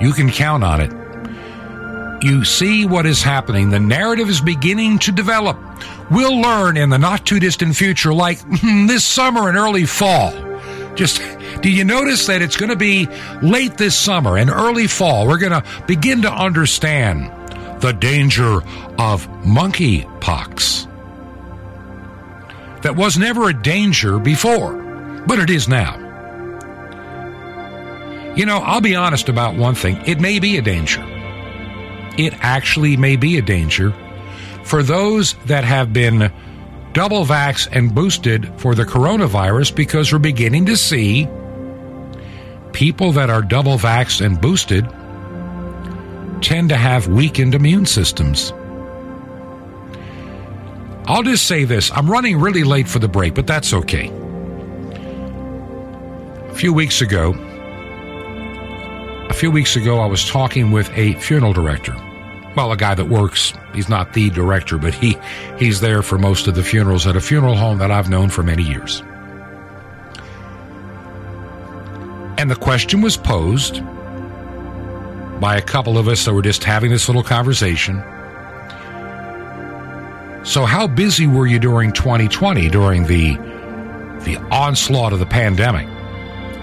[0.00, 0.92] You can count on it
[2.22, 3.70] you see what is happening.
[3.70, 5.58] The narrative is beginning to develop.
[6.10, 10.32] We'll learn in the not too distant future, like this summer and early fall.
[10.94, 11.20] Just
[11.62, 13.08] do you notice that it's going to be
[13.42, 15.26] late this summer and early fall?
[15.26, 17.30] We're going to begin to understand
[17.80, 18.56] the danger
[18.98, 20.88] of monkeypox.
[22.82, 24.74] That was never a danger before,
[25.26, 26.01] but it is now.
[28.36, 30.00] You know, I'll be honest about one thing.
[30.06, 31.02] It may be a danger
[32.18, 33.92] it actually may be a danger
[34.64, 36.32] for those that have been
[36.92, 41.26] double vax and boosted for the coronavirus because we're beginning to see
[42.72, 44.84] people that are double vax and boosted
[46.42, 48.52] tend to have weakened immune systems.
[51.06, 54.08] I'll just say this I'm running really late for the break, but that's okay.
[56.48, 57.32] A few weeks ago,
[59.32, 61.96] a few weeks ago, I was talking with a funeral director.
[62.54, 63.54] Well, a guy that works.
[63.72, 65.16] He's not the director, but he
[65.58, 68.42] he's there for most of the funerals at a funeral home that I've known for
[68.42, 69.02] many years.
[72.36, 73.82] And the question was posed
[75.40, 78.02] by a couple of us that were just having this little conversation.
[80.44, 83.36] So, how busy were you during 2020 during the
[84.24, 85.88] the onslaught of the pandemic?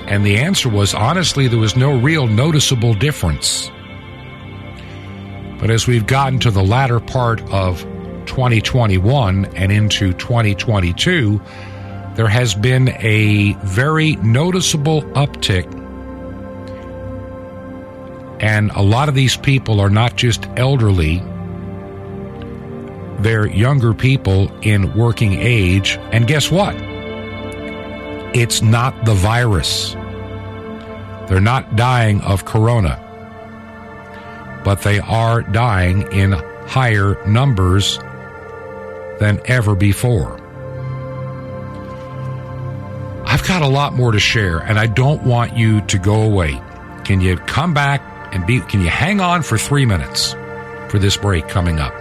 [0.10, 3.72] And the answer was honestly, there was no real noticeable difference.
[5.60, 7.82] But as we've gotten to the latter part of
[8.26, 11.40] 2021 and into 2022,
[12.16, 15.68] there has been a very noticeable uptick.
[18.42, 21.22] And a lot of these people are not just elderly,
[23.20, 25.98] they're younger people in working age.
[26.12, 26.76] And guess what?
[28.34, 29.96] It's not the virus.
[31.30, 33.00] They're not dying of corona,
[34.66, 38.00] but they are dying in higher numbers
[39.20, 40.40] than ever before.
[43.26, 46.60] I've got a lot more to share, and I don't want you to go away.
[47.04, 48.02] Can you come back
[48.34, 50.34] and be, can you hang on for three minutes
[50.90, 51.94] for this break coming up?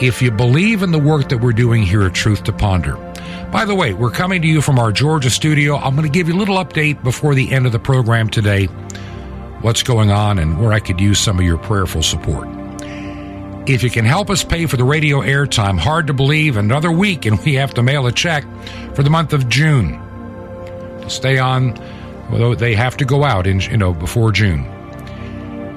[0.00, 2.96] If you believe in the work that we're doing here at Truth to Ponder,
[3.50, 5.76] by the way, we're coming to you from our Georgia studio.
[5.76, 8.66] I'm going to give you a little update before the end of the program today.
[9.62, 12.48] What's going on and where I could use some of your prayerful support.
[13.68, 17.26] If you can help us pay for the radio airtime, hard to believe another week
[17.26, 18.44] and we have to mail a check
[18.94, 19.98] for the month of June
[21.02, 21.76] to stay on.
[22.30, 24.64] Although they have to go out in you know before June.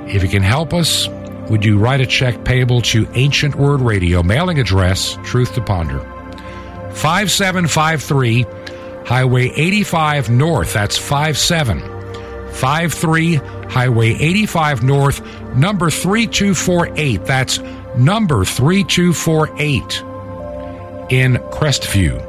[0.07, 1.07] If you can help us,
[1.49, 6.12] would you write a check payable to Ancient Word Radio, mailing address Truth to Ponder.
[6.95, 8.45] 5753
[9.05, 10.73] Highway 85 North.
[10.73, 15.21] That's 5753 Highway 85 North,
[15.55, 17.25] number 3248.
[17.25, 17.59] That's
[17.97, 20.01] number 3248
[21.11, 22.21] in Crestview.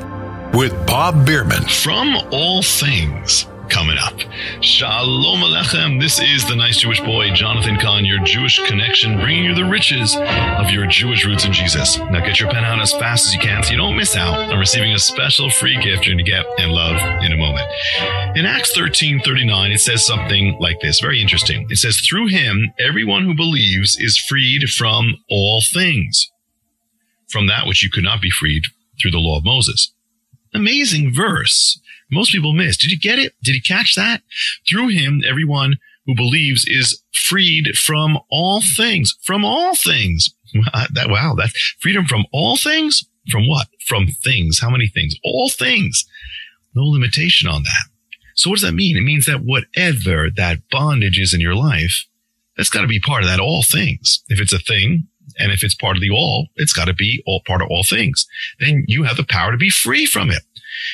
[0.53, 1.65] with Bob Bierman.
[1.65, 4.17] From all things coming up.
[4.61, 5.99] Shalom Alechem.
[5.99, 10.15] This is the nice Jewish boy, Jonathan Cahn, your Jewish connection, bringing you the riches
[10.15, 11.97] of your Jewish roots in Jesus.
[11.97, 14.49] Now get your pen out as fast as you can so you don't miss out
[14.49, 17.67] on receiving a special free gift you're going to get and love in a moment.
[18.37, 21.67] In Acts 13 39, it says something like this very interesting.
[21.69, 26.31] It says, Through him, everyone who believes is freed from all things,
[27.27, 28.63] from that which you could not be freed
[29.01, 29.91] through the law of Moses.
[30.53, 31.81] Amazing verse
[32.11, 32.77] most people miss.
[32.77, 33.33] Did you get it?
[33.43, 34.21] Did you catch that?
[34.69, 39.15] Through him, everyone who believes is freed from all things.
[39.23, 40.29] From all things.
[40.93, 43.05] that, wow, that's freedom from all things?
[43.29, 43.67] From what?
[43.87, 44.59] From things.
[44.59, 45.15] How many things?
[45.23, 46.05] All things.
[46.75, 47.85] No limitation on that.
[48.35, 48.97] So what does that mean?
[48.97, 52.05] It means that whatever that bondage is in your life,
[52.57, 54.23] that's got to be part of that all things.
[54.27, 55.07] If it's a thing,
[55.39, 57.83] and if it's part of the all, it's got to be all part of all
[57.83, 58.27] things.
[58.59, 60.43] Then you have the power to be free from it.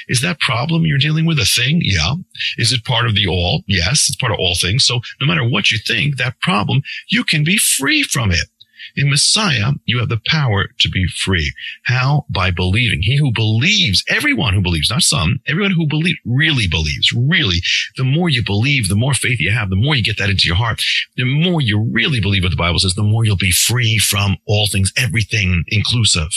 [0.08, 1.82] Is that problem you're dealing with a thing?
[1.84, 2.16] Yeah.
[2.58, 3.64] Is it part of the all?
[3.68, 4.86] Yes, it's part of all things.
[4.86, 8.48] So no matter what you think, that problem, you can be free from it.
[8.96, 11.54] In Messiah, you have the power to be free.
[11.86, 12.26] How?
[12.30, 13.02] By believing.
[13.02, 17.58] He who believes, everyone who believes, not some, everyone who believes, really believes, really.
[17.98, 20.48] The more you believe, the more faith you have, the more you get that into
[20.48, 20.82] your heart,
[21.16, 24.38] the more you really believe what the Bible says, the more you'll be free from
[24.46, 26.30] all things, everything inclusive.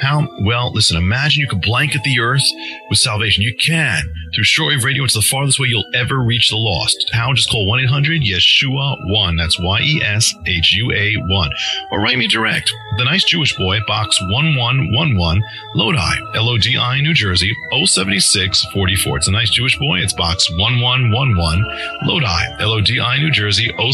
[0.00, 0.28] How?
[0.42, 2.44] Well, listen, imagine you could blanket the earth
[2.88, 3.42] with salvation.
[3.42, 4.02] You can.
[4.34, 7.10] Through shortwave radio, it's the farthest way you'll ever reach the lost.
[7.12, 7.32] How?
[7.34, 9.36] Just call 1-800-YESHUA-1.
[9.36, 11.50] That's Y-E-S-H-U-A-1.
[11.90, 12.70] Or write me direct.
[12.98, 15.42] The Nice Jewish Boy, Box 1111,
[15.74, 19.16] Lodi, L-O-D-I, New Jersey, 07644.
[19.16, 19.98] It's a Nice Jewish Boy.
[19.98, 21.64] It's Box 1111,
[22.02, 23.90] Lodi, L-O-D-I, New Jersey, oh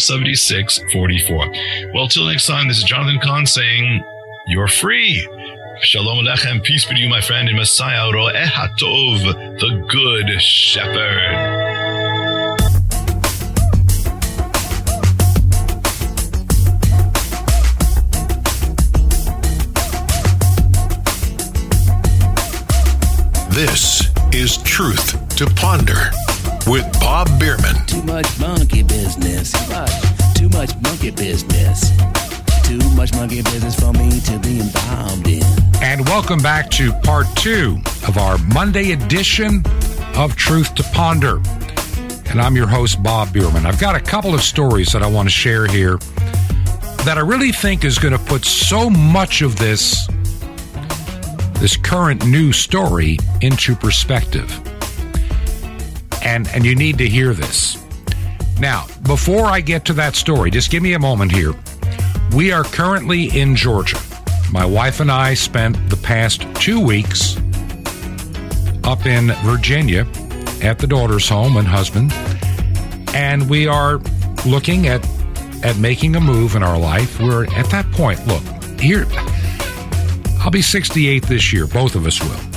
[0.68, 1.92] 07644.
[1.94, 4.02] Well, till next time, this is Jonathan Cahn saying,
[4.46, 5.26] you're free.
[5.82, 11.62] Shalom Alechem, peace be to you, my friend, in Messiah, Ro'eh HaTov, the Good Shepherd.
[23.50, 26.10] This is Truth to Ponder
[26.66, 27.86] with Bob Bierman.
[27.86, 29.52] Too much monkey business.
[29.52, 31.90] Too much, too much monkey business.
[32.64, 35.42] Too much monkey business for me to be involved in.
[35.80, 39.62] And welcome back to part two of our Monday edition
[40.16, 41.40] of Truth to Ponder.
[42.26, 43.64] And I'm your host, Bob Bierman.
[43.64, 45.96] I've got a couple of stories that I want to share here
[47.04, 50.06] that I really think is going to put so much of this
[51.54, 54.50] this current news story into perspective.
[56.22, 57.83] And and you need to hear this.
[58.64, 61.52] Now, before I get to that story, just give me a moment here.
[62.34, 63.98] We are currently in Georgia.
[64.50, 67.36] My wife and I spent the past 2 weeks
[68.82, 70.06] up in Virginia
[70.62, 72.10] at the daughter's home and husband,
[73.14, 73.98] and we are
[74.46, 75.06] looking at
[75.62, 77.20] at making a move in our life.
[77.20, 78.26] We're at that point.
[78.26, 78.42] Look,
[78.80, 79.04] here
[80.40, 81.66] I'll be 68 this year.
[81.66, 82.53] Both of us will.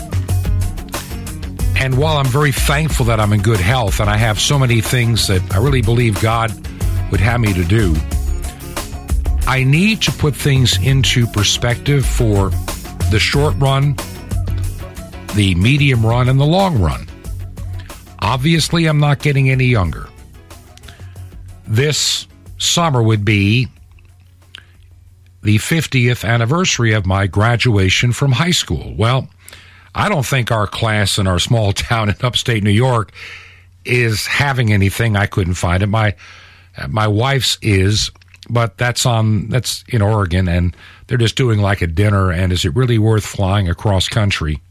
[1.79, 4.81] And while I'm very thankful that I'm in good health and I have so many
[4.81, 6.51] things that I really believe God
[7.11, 7.95] would have me to do,
[9.45, 12.49] I need to put things into perspective for
[13.11, 13.95] the short run,
[15.35, 17.07] the medium run, and the long run.
[18.21, 20.09] obviously I'm not getting any younger.
[21.67, 23.67] This summer would be
[25.43, 28.93] the 50th anniversary of my graduation from high school.
[28.97, 29.29] Well,
[29.97, 33.11] I don't think our class in our small town in upstate New York
[33.83, 35.15] is having anything.
[35.15, 35.87] I couldn't find it.
[35.87, 36.15] My
[36.87, 38.11] my wife's is,
[38.49, 40.77] but that's on that's in Oregon, and
[41.07, 42.31] they're just doing like a dinner.
[42.31, 44.61] And is it really worth flying across country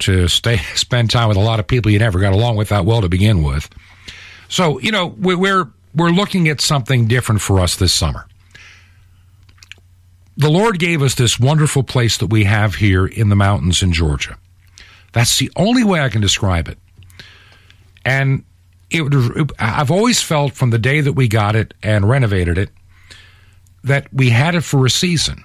[0.00, 2.86] to stay spend time with a lot of people you never got along with that
[2.86, 3.68] well to begin with?
[4.48, 8.26] So you know we're we're looking at something different for us this summer.
[10.40, 13.92] The Lord gave us this wonderful place that we have here in the mountains in
[13.92, 14.38] Georgia.
[15.12, 16.78] That's the only way I can describe it.
[18.06, 18.44] And
[18.90, 22.70] it, I've always felt from the day that we got it and renovated it
[23.84, 25.44] that we had it for a season.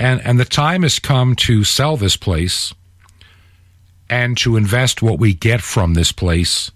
[0.00, 2.74] And, and the time has come to sell this place
[4.10, 6.72] and to invest what we get from this place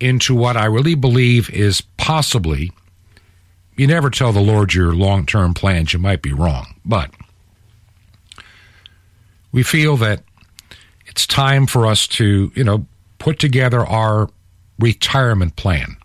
[0.00, 2.72] into what I really believe is possibly,
[3.76, 7.10] you never tell the Lord your long term plans, you might be wrong, but
[9.52, 10.22] we feel that
[11.06, 12.86] it's time for us to, you know,
[13.18, 14.28] put together our
[14.78, 15.96] retirement plan.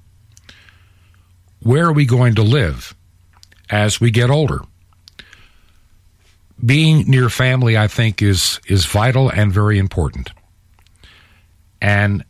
[1.62, 2.96] Where are we going to live
[3.70, 4.62] as we get older?
[6.64, 10.32] Being near family, I think, is, is vital and very important.
[11.82, 12.24] And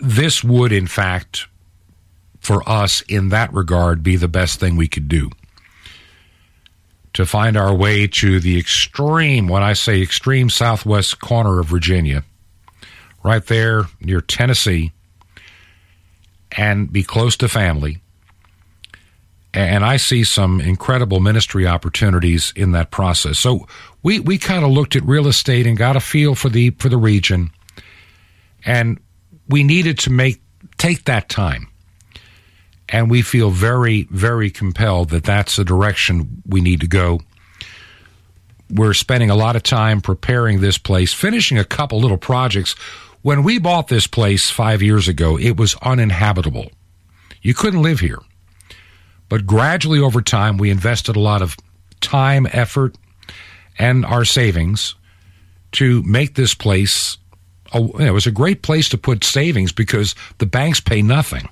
[0.00, 1.46] this would, in fact,
[2.42, 5.30] for us in that regard, be the best thing we could do.
[7.14, 12.24] To find our way to the extreme, when I say extreme southwest corner of Virginia,
[13.22, 14.92] right there near Tennessee
[16.56, 17.98] and be close to family.
[19.54, 23.38] And I see some incredible ministry opportunities in that process.
[23.38, 23.68] So
[24.02, 26.88] we, we kind of looked at real estate and got a feel for the for
[26.88, 27.50] the region.
[28.64, 28.98] And
[29.48, 30.40] we needed to make
[30.78, 31.68] take that time.
[32.92, 37.20] And we feel very, very compelled that that's the direction we need to go
[38.70, 42.74] we're spending a lot of time preparing this place, finishing a couple little projects
[43.22, 46.70] when we bought this place five years ago, it was uninhabitable.
[47.40, 48.18] You couldn't live here.
[49.28, 51.56] But gradually over time, we invested a lot of
[52.00, 52.96] time, effort,
[53.78, 54.96] and our savings
[55.72, 57.16] to make this place.
[57.72, 61.48] A, it was a great place to put savings because the banks pay nothing.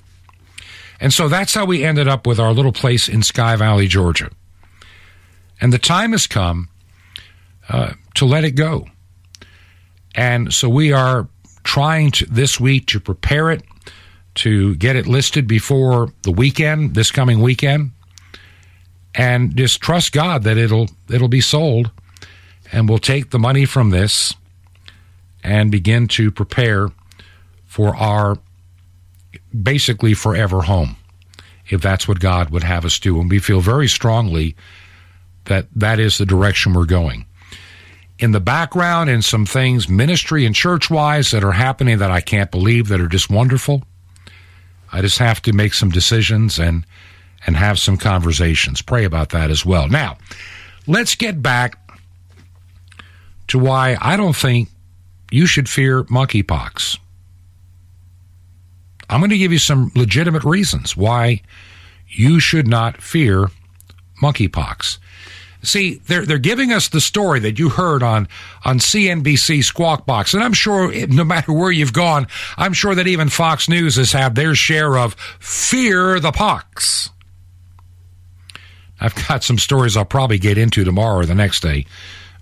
[1.01, 4.29] And so that's how we ended up with our little place in Sky Valley, Georgia.
[5.59, 6.69] And the time has come
[7.67, 8.87] uh, to let it go.
[10.15, 11.27] And so we are
[11.63, 13.63] trying to, this week to prepare it
[14.33, 17.91] to get it listed before the weekend, this coming weekend,
[19.13, 21.91] and just trust God that it'll it'll be sold,
[22.71, 24.33] and we'll take the money from this
[25.43, 26.89] and begin to prepare
[27.65, 28.37] for our
[29.59, 30.95] basically forever home,
[31.69, 34.55] if that's what God would have us do, and we feel very strongly
[35.45, 37.25] that that is the direction we're going
[38.21, 42.21] in the background and some things ministry and church wise that are happening that I
[42.21, 43.83] can't believe that are just wonderful.
[44.93, 46.85] I just have to make some decisions and
[47.47, 48.83] and have some conversations.
[48.83, 49.87] Pray about that as well.
[49.87, 50.17] Now,
[50.85, 51.75] let's get back
[53.47, 54.69] to why I don't think
[55.31, 56.99] you should fear monkeypox.
[59.11, 61.41] I'm going to give you some legitimate reasons why
[62.07, 63.49] you should not fear
[64.21, 64.97] monkeypox.
[65.63, 68.27] See, they're they're giving us the story that you heard on
[68.65, 73.07] on CNBC Squawk Box, and I'm sure no matter where you've gone, I'm sure that
[73.07, 77.11] even Fox News has had their share of fear the pox.
[78.99, 81.85] I've got some stories I'll probably get into tomorrow or the next day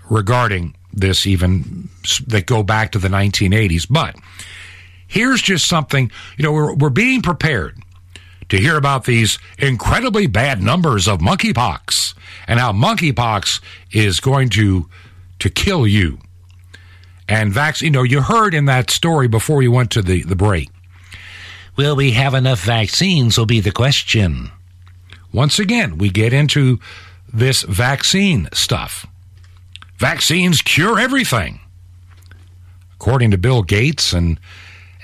[0.10, 1.90] regarding this, even
[2.28, 3.88] that go back to the 1980s.
[3.90, 4.16] But
[5.10, 7.78] here's just something you know we're we're being prepared
[8.48, 12.14] to hear about these incredibly bad numbers of monkeypox
[12.48, 14.90] and how monkeypox is going to
[15.40, 16.20] to kill you.
[17.28, 20.36] And vaccine, you know, you heard in that story before we went to the, the
[20.36, 20.70] break.
[21.78, 23.38] Will we have enough vaccines?
[23.38, 24.52] Will be the question.
[25.32, 26.80] Once again, we get into
[27.32, 29.06] this vaccine stuff.
[29.98, 31.60] Vaccines cure everything.
[32.96, 34.40] According to Bill Gates and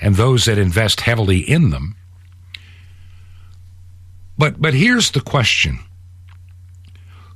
[0.00, 1.96] and those that invest heavily in them.
[4.38, 5.78] But but here's the question.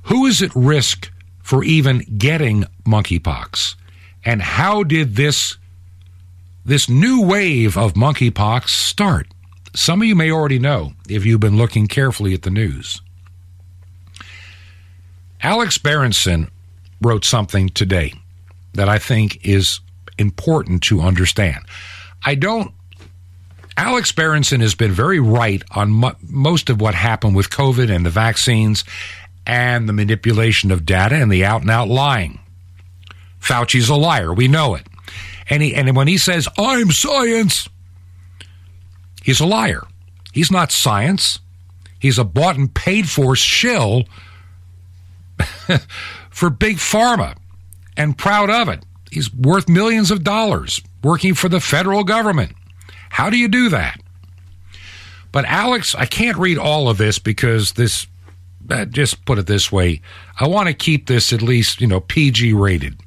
[0.03, 3.75] Who is at risk for even getting monkeypox?
[4.23, 5.57] And how did this
[6.63, 9.27] this new wave of monkeypox start?
[9.75, 13.01] Some of you may already know if you've been looking carefully at the news.
[15.41, 16.51] Alex Berenson
[17.01, 18.13] wrote something today
[18.73, 19.79] that I think is
[20.17, 21.59] important to understand.
[22.23, 22.73] I don't.
[23.77, 28.05] Alex Berenson has been very right on mo- most of what happened with COVID and
[28.05, 28.83] the vaccines
[29.45, 32.39] and the manipulation of data and the out and out lying.
[33.39, 34.33] Fauci's a liar.
[34.33, 34.85] We know it.
[35.49, 37.67] And, he, and when he says, I'm science,
[39.23, 39.81] he's a liar.
[40.31, 41.39] He's not science.
[41.99, 44.03] He's a bought and paid for shill
[46.29, 47.35] for big pharma
[47.97, 48.85] and proud of it.
[49.11, 52.53] He's worth millions of dollars working for the federal government.
[53.09, 53.99] How do you do that?
[55.31, 58.05] But Alex, I can't read all of this because this,
[58.69, 60.01] uh, just put it this way,
[60.39, 62.99] I want to keep this at least, you know, PG rated.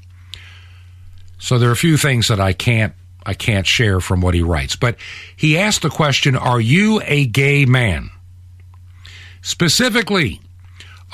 [1.38, 2.94] So there are a few things that I can't
[3.26, 4.76] I can't share from what he writes.
[4.76, 4.96] But
[5.36, 8.10] he asked the question, are you a gay man?
[9.40, 10.40] Specifically,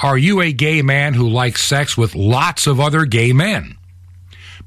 [0.03, 3.77] are you a gay man who likes sex with lots of other gay men?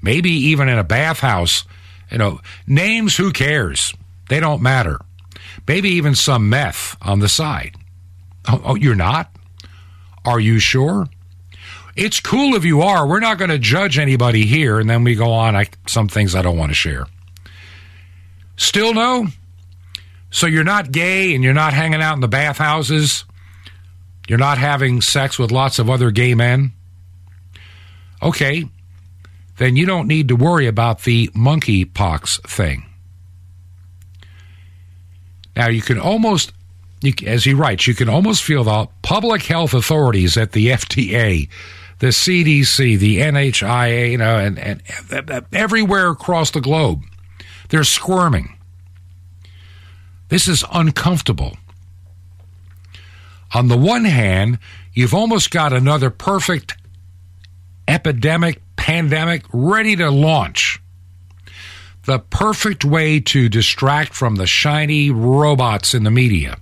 [0.02, 1.66] Maybe even in a bathhouse.
[2.14, 3.94] You know, names, who cares?
[4.30, 5.00] They don't matter.
[5.68, 7.76] Maybe even some meth on the side.
[8.48, 9.36] Oh, oh you're not?
[10.24, 11.08] Are you sure?
[11.96, 13.08] It's cool if you are.
[13.08, 14.80] We're not going to judge anybody here.
[14.80, 15.56] And then we go on.
[15.56, 17.08] I, some things I don't want to share.
[18.58, 19.28] Still no?
[20.30, 23.26] So you're not gay and you're not hanging out in the bathhouses?
[24.28, 26.74] You're not having sex with lots of other gay men?
[28.22, 28.70] Okay,
[29.64, 32.86] then you don't need to worry about the monkeypox thing.
[35.56, 36.52] Now, you can almost,
[37.02, 41.48] you, as he writes, you can almost feel the public health authorities at the FDA,
[42.00, 44.82] the CDC, the NHIA, you know, and, and
[45.54, 47.04] everywhere across the globe,
[47.70, 48.58] they're squirming.
[50.30, 51.56] This is uncomfortable.
[53.54, 54.58] On the one hand,
[54.94, 56.76] you've almost got another perfect
[57.88, 60.78] epidemic, pandemic ready to launch.
[62.04, 66.58] The perfect way to distract from the shiny robots in the media,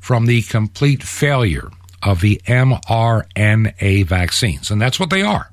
[0.00, 1.70] from the complete failure
[2.02, 4.70] of the mRNA vaccines.
[4.70, 5.52] And that's what they are.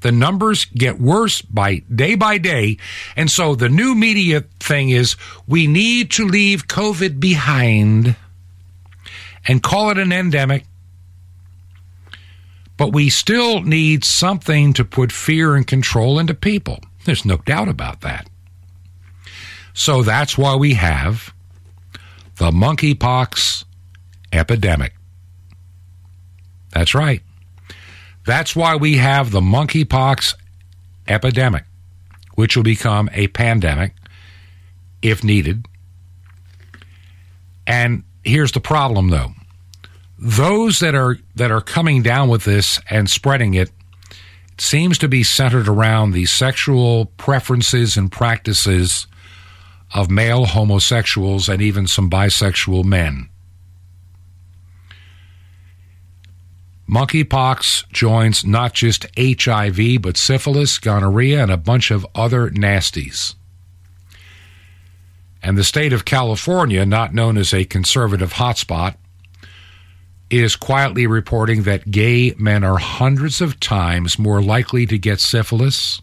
[0.00, 2.78] The numbers get worse by day by day.
[3.14, 8.16] And so the new media thing is we need to leave COVID behind
[9.46, 10.64] and call it an endemic.
[12.76, 16.80] But we still need something to put fear and control into people.
[17.04, 18.28] There's no doubt about that.
[19.74, 21.32] So that's why we have
[22.36, 23.64] the monkeypox
[24.32, 24.94] epidemic.
[26.70, 27.22] That's right.
[28.26, 30.34] That's why we have the monkeypox
[31.06, 31.64] epidemic,
[32.34, 33.94] which will become a pandemic
[35.02, 35.66] if needed.
[37.66, 39.32] And here's the problem though.
[40.18, 43.70] Those that are that are coming down with this and spreading it,
[44.58, 49.06] seems to be centered around the sexual preferences and practices
[49.92, 53.28] of male homosexuals and even some bisexual men.
[56.88, 63.34] Monkeypox joins not just HIV, but syphilis, gonorrhea, and a bunch of other nasties.
[65.42, 68.96] And the state of California, not known as a conservative hotspot,
[70.30, 76.00] is quietly reporting that gay men are hundreds of times more likely to get syphilis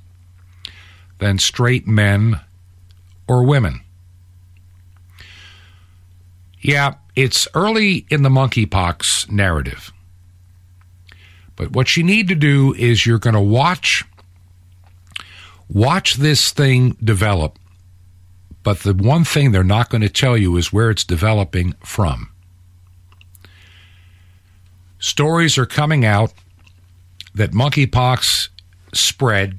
[1.20, 2.40] than straight men
[3.28, 3.82] or women.
[6.62, 9.92] Yeah, it's early in the monkeypox narrative.
[11.56, 14.04] But what you need to do is you're going to watch
[15.70, 17.58] watch this thing develop.
[18.64, 22.31] But the one thing they're not going to tell you is where it's developing from.
[25.02, 26.32] Stories are coming out
[27.36, 28.48] that monkeypox
[28.94, 29.58] spread.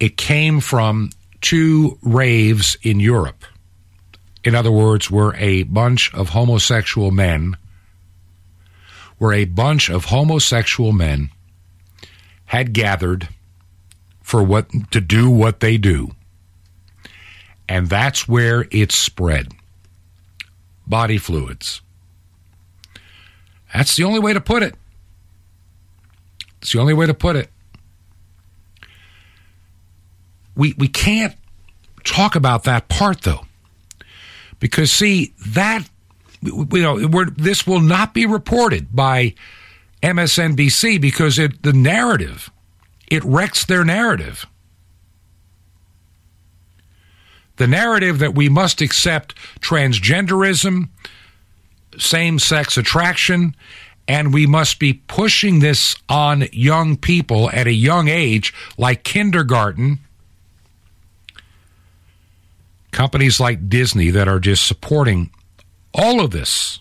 [0.00, 1.10] It came from
[1.40, 3.44] two raves in Europe.
[4.42, 7.56] In other words, where a bunch of homosexual men
[9.18, 11.30] where a bunch of homosexual men
[12.46, 13.28] had gathered
[14.22, 16.10] for what to do what they do.
[17.68, 19.52] And that's where it spread.
[20.86, 21.80] Body fluids.
[23.76, 24.74] That's the only way to put it.
[26.62, 27.50] It's the only way to put it.
[30.56, 31.34] We we can't
[32.02, 33.42] talk about that part though.
[34.60, 35.86] Because see, that
[36.40, 39.34] you know, this will not be reported by
[40.02, 42.50] MSNBC because it, the narrative,
[43.10, 44.46] it wrecks their narrative.
[47.56, 50.88] The narrative that we must accept transgenderism,
[51.98, 53.54] same sex attraction,
[54.08, 59.98] And we must be pushing this on young people at a young age, like kindergarten.
[62.92, 65.30] Companies like Disney that are just supporting
[65.92, 66.80] all of this.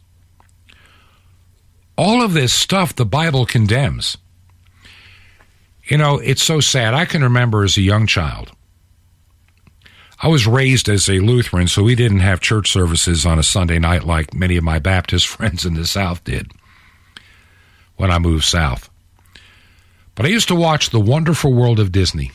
[1.98, 4.18] All of this stuff the Bible condemns.
[5.86, 6.94] You know, it's so sad.
[6.94, 8.52] I can remember as a young child.
[10.20, 13.80] I was raised as a Lutheran, so we didn't have church services on a Sunday
[13.80, 16.52] night like many of my Baptist friends in the South did
[17.98, 18.90] when I moved south.
[20.16, 22.32] But I used to watch The Wonderful World of Disney.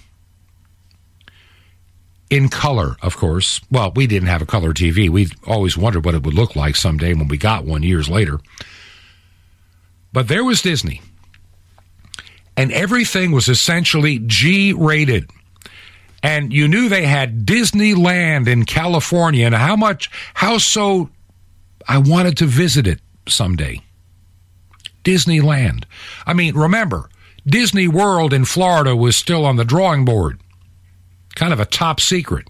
[2.29, 3.61] In color, of course.
[3.71, 5.09] Well, we didn't have a color TV.
[5.09, 8.39] We always wondered what it would look like someday when we got one years later.
[10.13, 11.01] But there was Disney.
[12.57, 15.31] And everything was essentially G rated.
[16.23, 21.09] And you knew they had Disneyland in California and how much, how so
[21.89, 23.81] I wanted to visit it someday.
[25.03, 25.85] Disneyland.
[26.27, 27.09] I mean, remember,
[27.47, 30.41] Disney World in Florida was still on the drawing board.
[31.35, 32.49] Kind of a top secret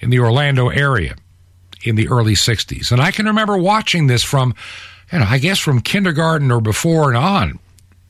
[0.00, 1.14] in the Orlando area
[1.84, 2.90] in the early 60s.
[2.90, 4.54] And I can remember watching this from,
[5.12, 7.58] you know, I guess from kindergarten or before and on.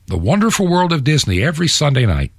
[0.07, 2.31] The Wonderful World of Disney every Sunday night.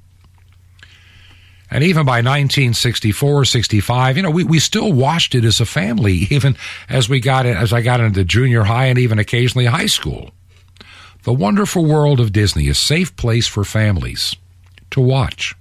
[1.72, 6.12] And even by 1964, 65, you know, we, we still watched it as a family,
[6.30, 6.54] even
[6.90, 10.32] as we got in, as I got into junior high and even occasionally high school.
[11.22, 14.36] The wonderful world of Disney, a safe place for families
[14.90, 15.54] to watch.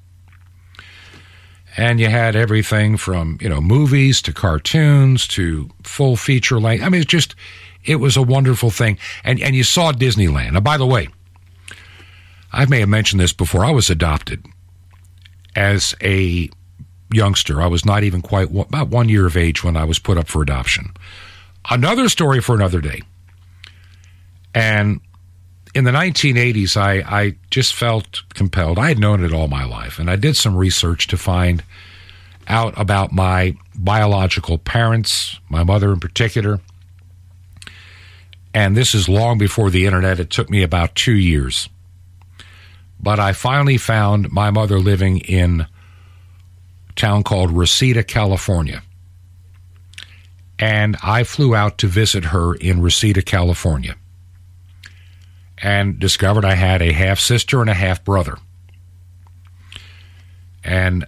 [1.77, 6.83] And you had everything from, you know, movies to cartoons to full feature length.
[6.83, 7.35] I mean, it's just,
[7.85, 8.97] it was a wonderful thing.
[9.23, 10.53] And, and you saw Disneyland.
[10.53, 11.07] Now, by the way,
[12.51, 13.63] I may have mentioned this before.
[13.63, 14.45] I was adopted
[15.55, 16.49] as a
[17.11, 17.61] youngster.
[17.61, 20.27] I was not even quite about one year of age when I was put up
[20.27, 20.93] for adoption.
[21.69, 23.01] Another story for another day.
[24.53, 24.99] And
[25.73, 28.77] in the 1980s, I, I just felt compelled.
[28.77, 31.63] I had known it all my life, and I did some research to find
[32.47, 36.59] out about my biological parents, my mother in particular.
[38.53, 40.19] And this is long before the internet.
[40.19, 41.69] It took me about two years.
[43.01, 45.67] But I finally found my mother living in a
[46.95, 48.83] town called Reseda, California.
[50.59, 53.95] And I flew out to visit her in Reseda, California.
[55.57, 58.37] And discovered I had a half sister and a half brother.
[60.63, 61.05] And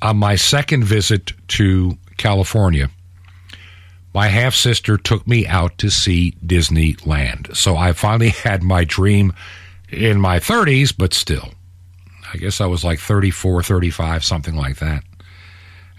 [0.00, 2.90] on my second visit to California,
[4.14, 7.56] my half sister took me out to see Disneyland.
[7.56, 9.32] So I finally had my dream
[9.90, 11.50] in my 30s, but still.
[12.32, 15.04] I guess I was like 34, 35, something like that.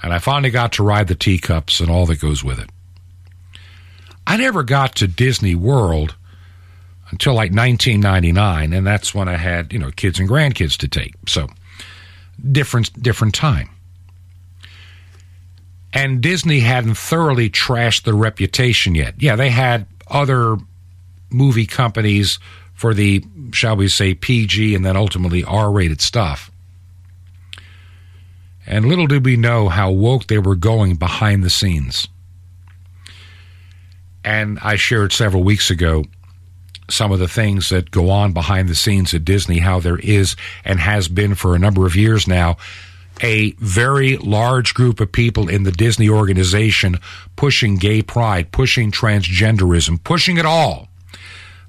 [0.03, 2.69] And I finally got to ride the teacups and all that goes with it.
[4.27, 6.15] I never got to Disney World
[7.09, 11.15] until like 1999, and that's when I had, you know, kids and grandkids to take.
[11.27, 11.47] So,
[12.51, 13.69] different different time.
[15.93, 19.15] And Disney hadn't thoroughly trashed their reputation yet.
[19.17, 20.57] Yeah, they had other
[21.29, 22.39] movie companies
[22.77, 26.51] for the, shall we say, PG and then ultimately R rated stuff.
[28.67, 32.07] And little did we know how woke they were going behind the scenes.
[34.23, 36.03] And I shared several weeks ago
[36.87, 40.35] some of the things that go on behind the scenes at Disney, how there is
[40.63, 42.57] and has been for a number of years now
[43.23, 46.97] a very large group of people in the Disney organization
[47.35, 50.87] pushing gay pride, pushing transgenderism, pushing it all.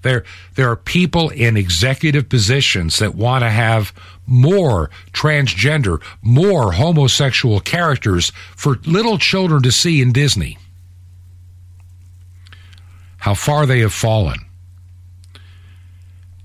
[0.02, 0.24] There,
[0.54, 3.92] there are people in executive positions that want to have
[4.26, 10.58] more transgender, more homosexual characters for little children to see in Disney.
[13.18, 14.38] How far they have fallen.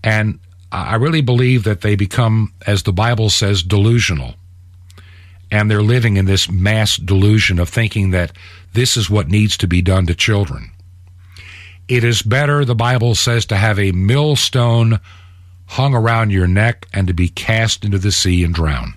[0.04, 0.40] And
[0.72, 4.34] I really believe that they become, as the Bible says, delusional.
[5.52, 8.36] And they're living in this mass delusion of thinking that
[8.74, 10.72] this is what needs to be done to children.
[11.88, 15.00] It is better, the Bible says, to have a millstone
[15.66, 18.94] hung around your neck and to be cast into the sea and drown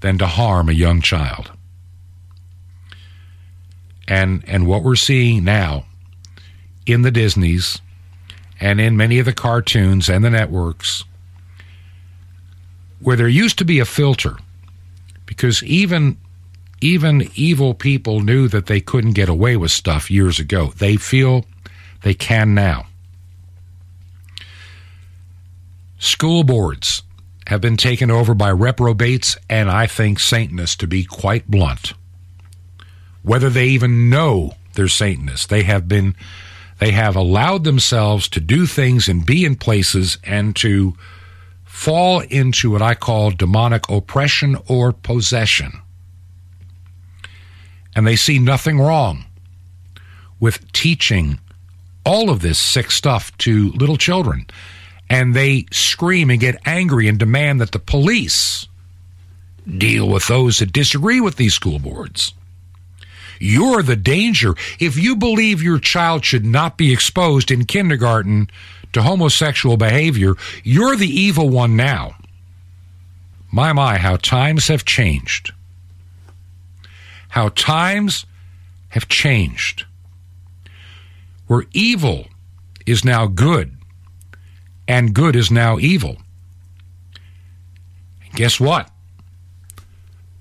[0.00, 1.52] than to harm a young child.
[4.06, 5.84] And and what we're seeing now
[6.86, 7.80] in the Disneys
[8.60, 11.04] and in many of the cartoons and the networks
[13.00, 14.36] where there used to be a filter
[15.26, 16.16] because even
[16.80, 20.72] even evil people knew that they couldn't get away with stuff years ago.
[20.78, 21.44] They feel
[22.02, 22.86] they can now.
[25.98, 27.02] School boards
[27.46, 31.94] have been taken over by reprobates and I think Satanists, to be quite blunt.
[33.22, 36.14] Whether they even know they're Satanists, they have been
[36.78, 40.94] They have allowed themselves to do things and be in places and to
[41.64, 45.80] fall into what I call demonic oppression or possession.
[47.98, 49.24] And they see nothing wrong
[50.38, 51.40] with teaching
[52.06, 54.46] all of this sick stuff to little children.
[55.10, 58.68] And they scream and get angry and demand that the police
[59.66, 62.34] deal with those that disagree with these school boards.
[63.40, 64.54] You're the danger.
[64.78, 68.48] If you believe your child should not be exposed in kindergarten
[68.92, 72.14] to homosexual behavior, you're the evil one now.
[73.50, 75.52] My, my, how times have changed.
[77.28, 78.26] How times
[78.88, 79.84] have changed.
[81.46, 82.26] Where evil
[82.86, 83.76] is now good
[84.86, 86.16] and good is now evil.
[88.34, 88.90] Guess what?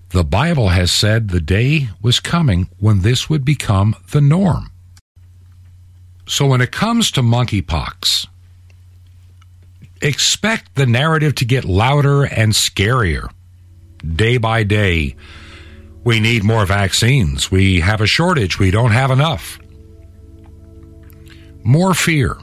[0.10, 4.72] The Bible has said the day was coming when this would become the norm.
[6.28, 8.28] So when it comes to monkeypox,
[10.02, 13.30] expect the narrative to get louder and scarier
[14.16, 15.16] day by day.
[16.08, 17.52] We need more vaccines.
[17.52, 18.58] We have a shortage.
[18.60, 19.60] We don't have enough.
[21.64, 22.38] More fear.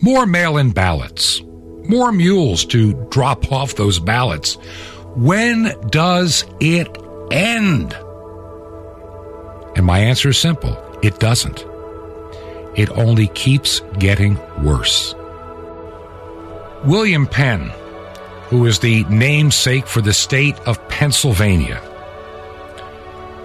[0.00, 1.42] More mail in ballots.
[1.90, 4.54] More mules to drop off those ballots.
[5.14, 6.88] When does it
[7.30, 7.92] end?
[9.76, 11.66] And my answer is simple it doesn't.
[12.76, 15.14] It only keeps getting worse.
[16.86, 17.70] William Penn,
[18.48, 21.82] who is the namesake for the state of Pennsylvania,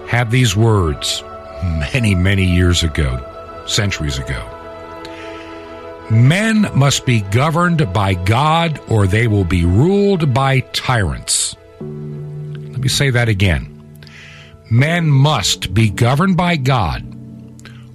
[0.08, 1.22] had these words
[1.62, 3.20] many, many years ago,
[3.66, 4.52] centuries ago.
[6.10, 11.56] Men must be governed by God or they will be ruled by tyrants.
[11.80, 13.72] Let me say that again.
[14.70, 17.04] Men must be governed by God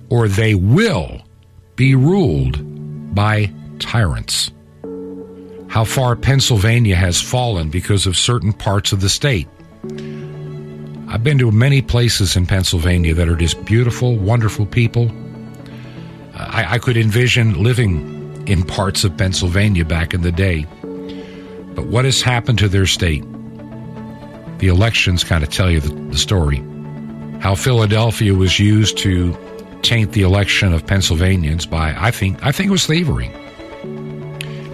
[0.09, 1.21] or they will
[1.77, 3.49] be ruled by
[3.79, 4.51] tyrants.
[5.69, 9.47] How far Pennsylvania has fallen because of certain parts of the state.
[11.11, 15.11] I've been to many places in Pennsylvania that are just beautiful, wonderful people
[16.33, 20.65] uh, I, I could envision living in parts of Pennsylvania back in the day.
[21.75, 23.23] But what has happened to their state?
[24.59, 26.63] The elections kind of tell you the, the story.
[27.39, 29.37] How Philadelphia was used to
[29.81, 33.31] taint the election of Pennsylvanians by, I think, I think it was thievery.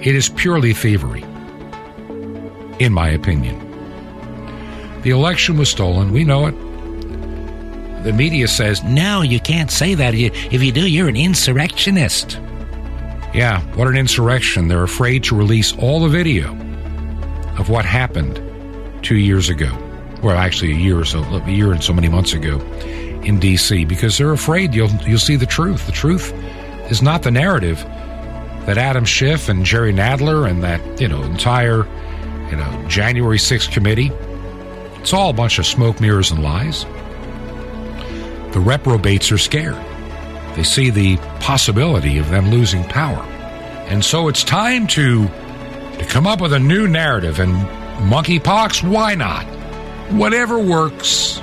[0.02, 1.24] It is purely thievery,
[2.80, 3.67] in my opinion.
[5.08, 6.12] The election was stolen.
[6.12, 10.14] We know it the media says, no, you can't say that.
[10.14, 12.34] If you do, you're an insurrectionist.
[13.34, 14.68] Yeah, what an insurrection.
[14.68, 16.52] They're afraid to release all the video
[17.58, 18.42] of what happened
[19.02, 19.72] two years ago.
[20.22, 22.60] Well, actually, a year or so, a year and so many months ago
[23.24, 23.86] in D.C.
[23.86, 25.86] because they're afraid you'll, you'll see the truth.
[25.86, 26.34] The truth
[26.92, 27.82] is not the narrative
[28.66, 31.88] that Adam Schiff and Jerry Nadler and that, you know, entire,
[32.52, 34.12] you know, January 6th committee.
[35.08, 36.84] It's all a bunch of smoke, mirrors, and lies.
[38.52, 39.82] The reprobates are scared.
[40.58, 43.24] They see the possibility of them losing power.
[43.88, 47.40] And so it's time to, to come up with a new narrative.
[47.40, 47.54] And
[48.12, 49.46] monkeypox, why not?
[50.12, 51.42] Whatever works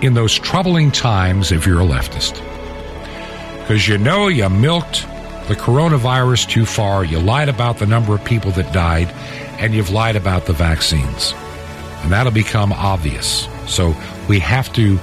[0.00, 2.40] in those troubling times if you're a leftist.
[3.60, 5.02] Because you know you milked
[5.48, 9.08] the coronavirus too far, you lied about the number of people that died,
[9.60, 11.34] and you've lied about the vaccines.
[12.02, 13.48] And that'll become obvious.
[13.66, 13.94] So
[14.28, 14.98] we have to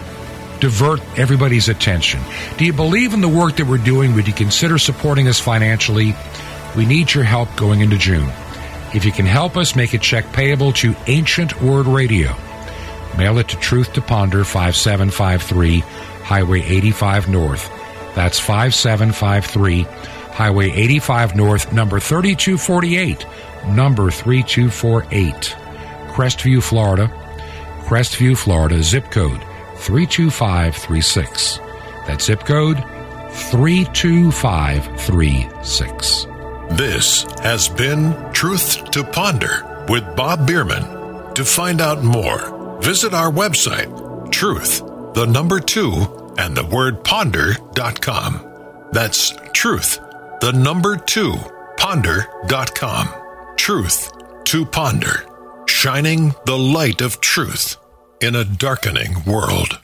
[0.59, 2.21] divert everybody's attention.
[2.57, 4.15] Do you believe in the work that we're doing?
[4.15, 6.15] Would you consider supporting us financially?
[6.75, 8.29] We need your help going into June.
[8.93, 12.35] If you can help us, make a check payable to Ancient Word Radio.
[13.17, 15.79] Mail it to Truth to Ponder 5753
[16.23, 17.69] Highway 85 North.
[18.15, 19.83] That's 5753
[20.35, 23.25] Highway 85 North, number 3248,
[23.73, 25.64] number 3248.
[26.16, 27.11] Crestview, Florida.
[27.84, 29.41] Crestview, Florida, zip code
[29.76, 31.57] 32536.
[32.07, 32.82] That zip code
[33.32, 36.28] 32536.
[36.72, 41.34] This has been Truth to Ponder with Bob Bierman.
[41.34, 44.82] To find out more, visit our website, truth,
[45.16, 48.39] the number two, and the word ponder.com.
[48.93, 49.99] That's truth,
[50.39, 51.34] the number two,
[51.76, 53.09] ponder.com.
[53.57, 54.13] Truth
[54.45, 55.26] to ponder,
[55.68, 57.78] shining the light of truth
[58.22, 59.80] in a darkening world.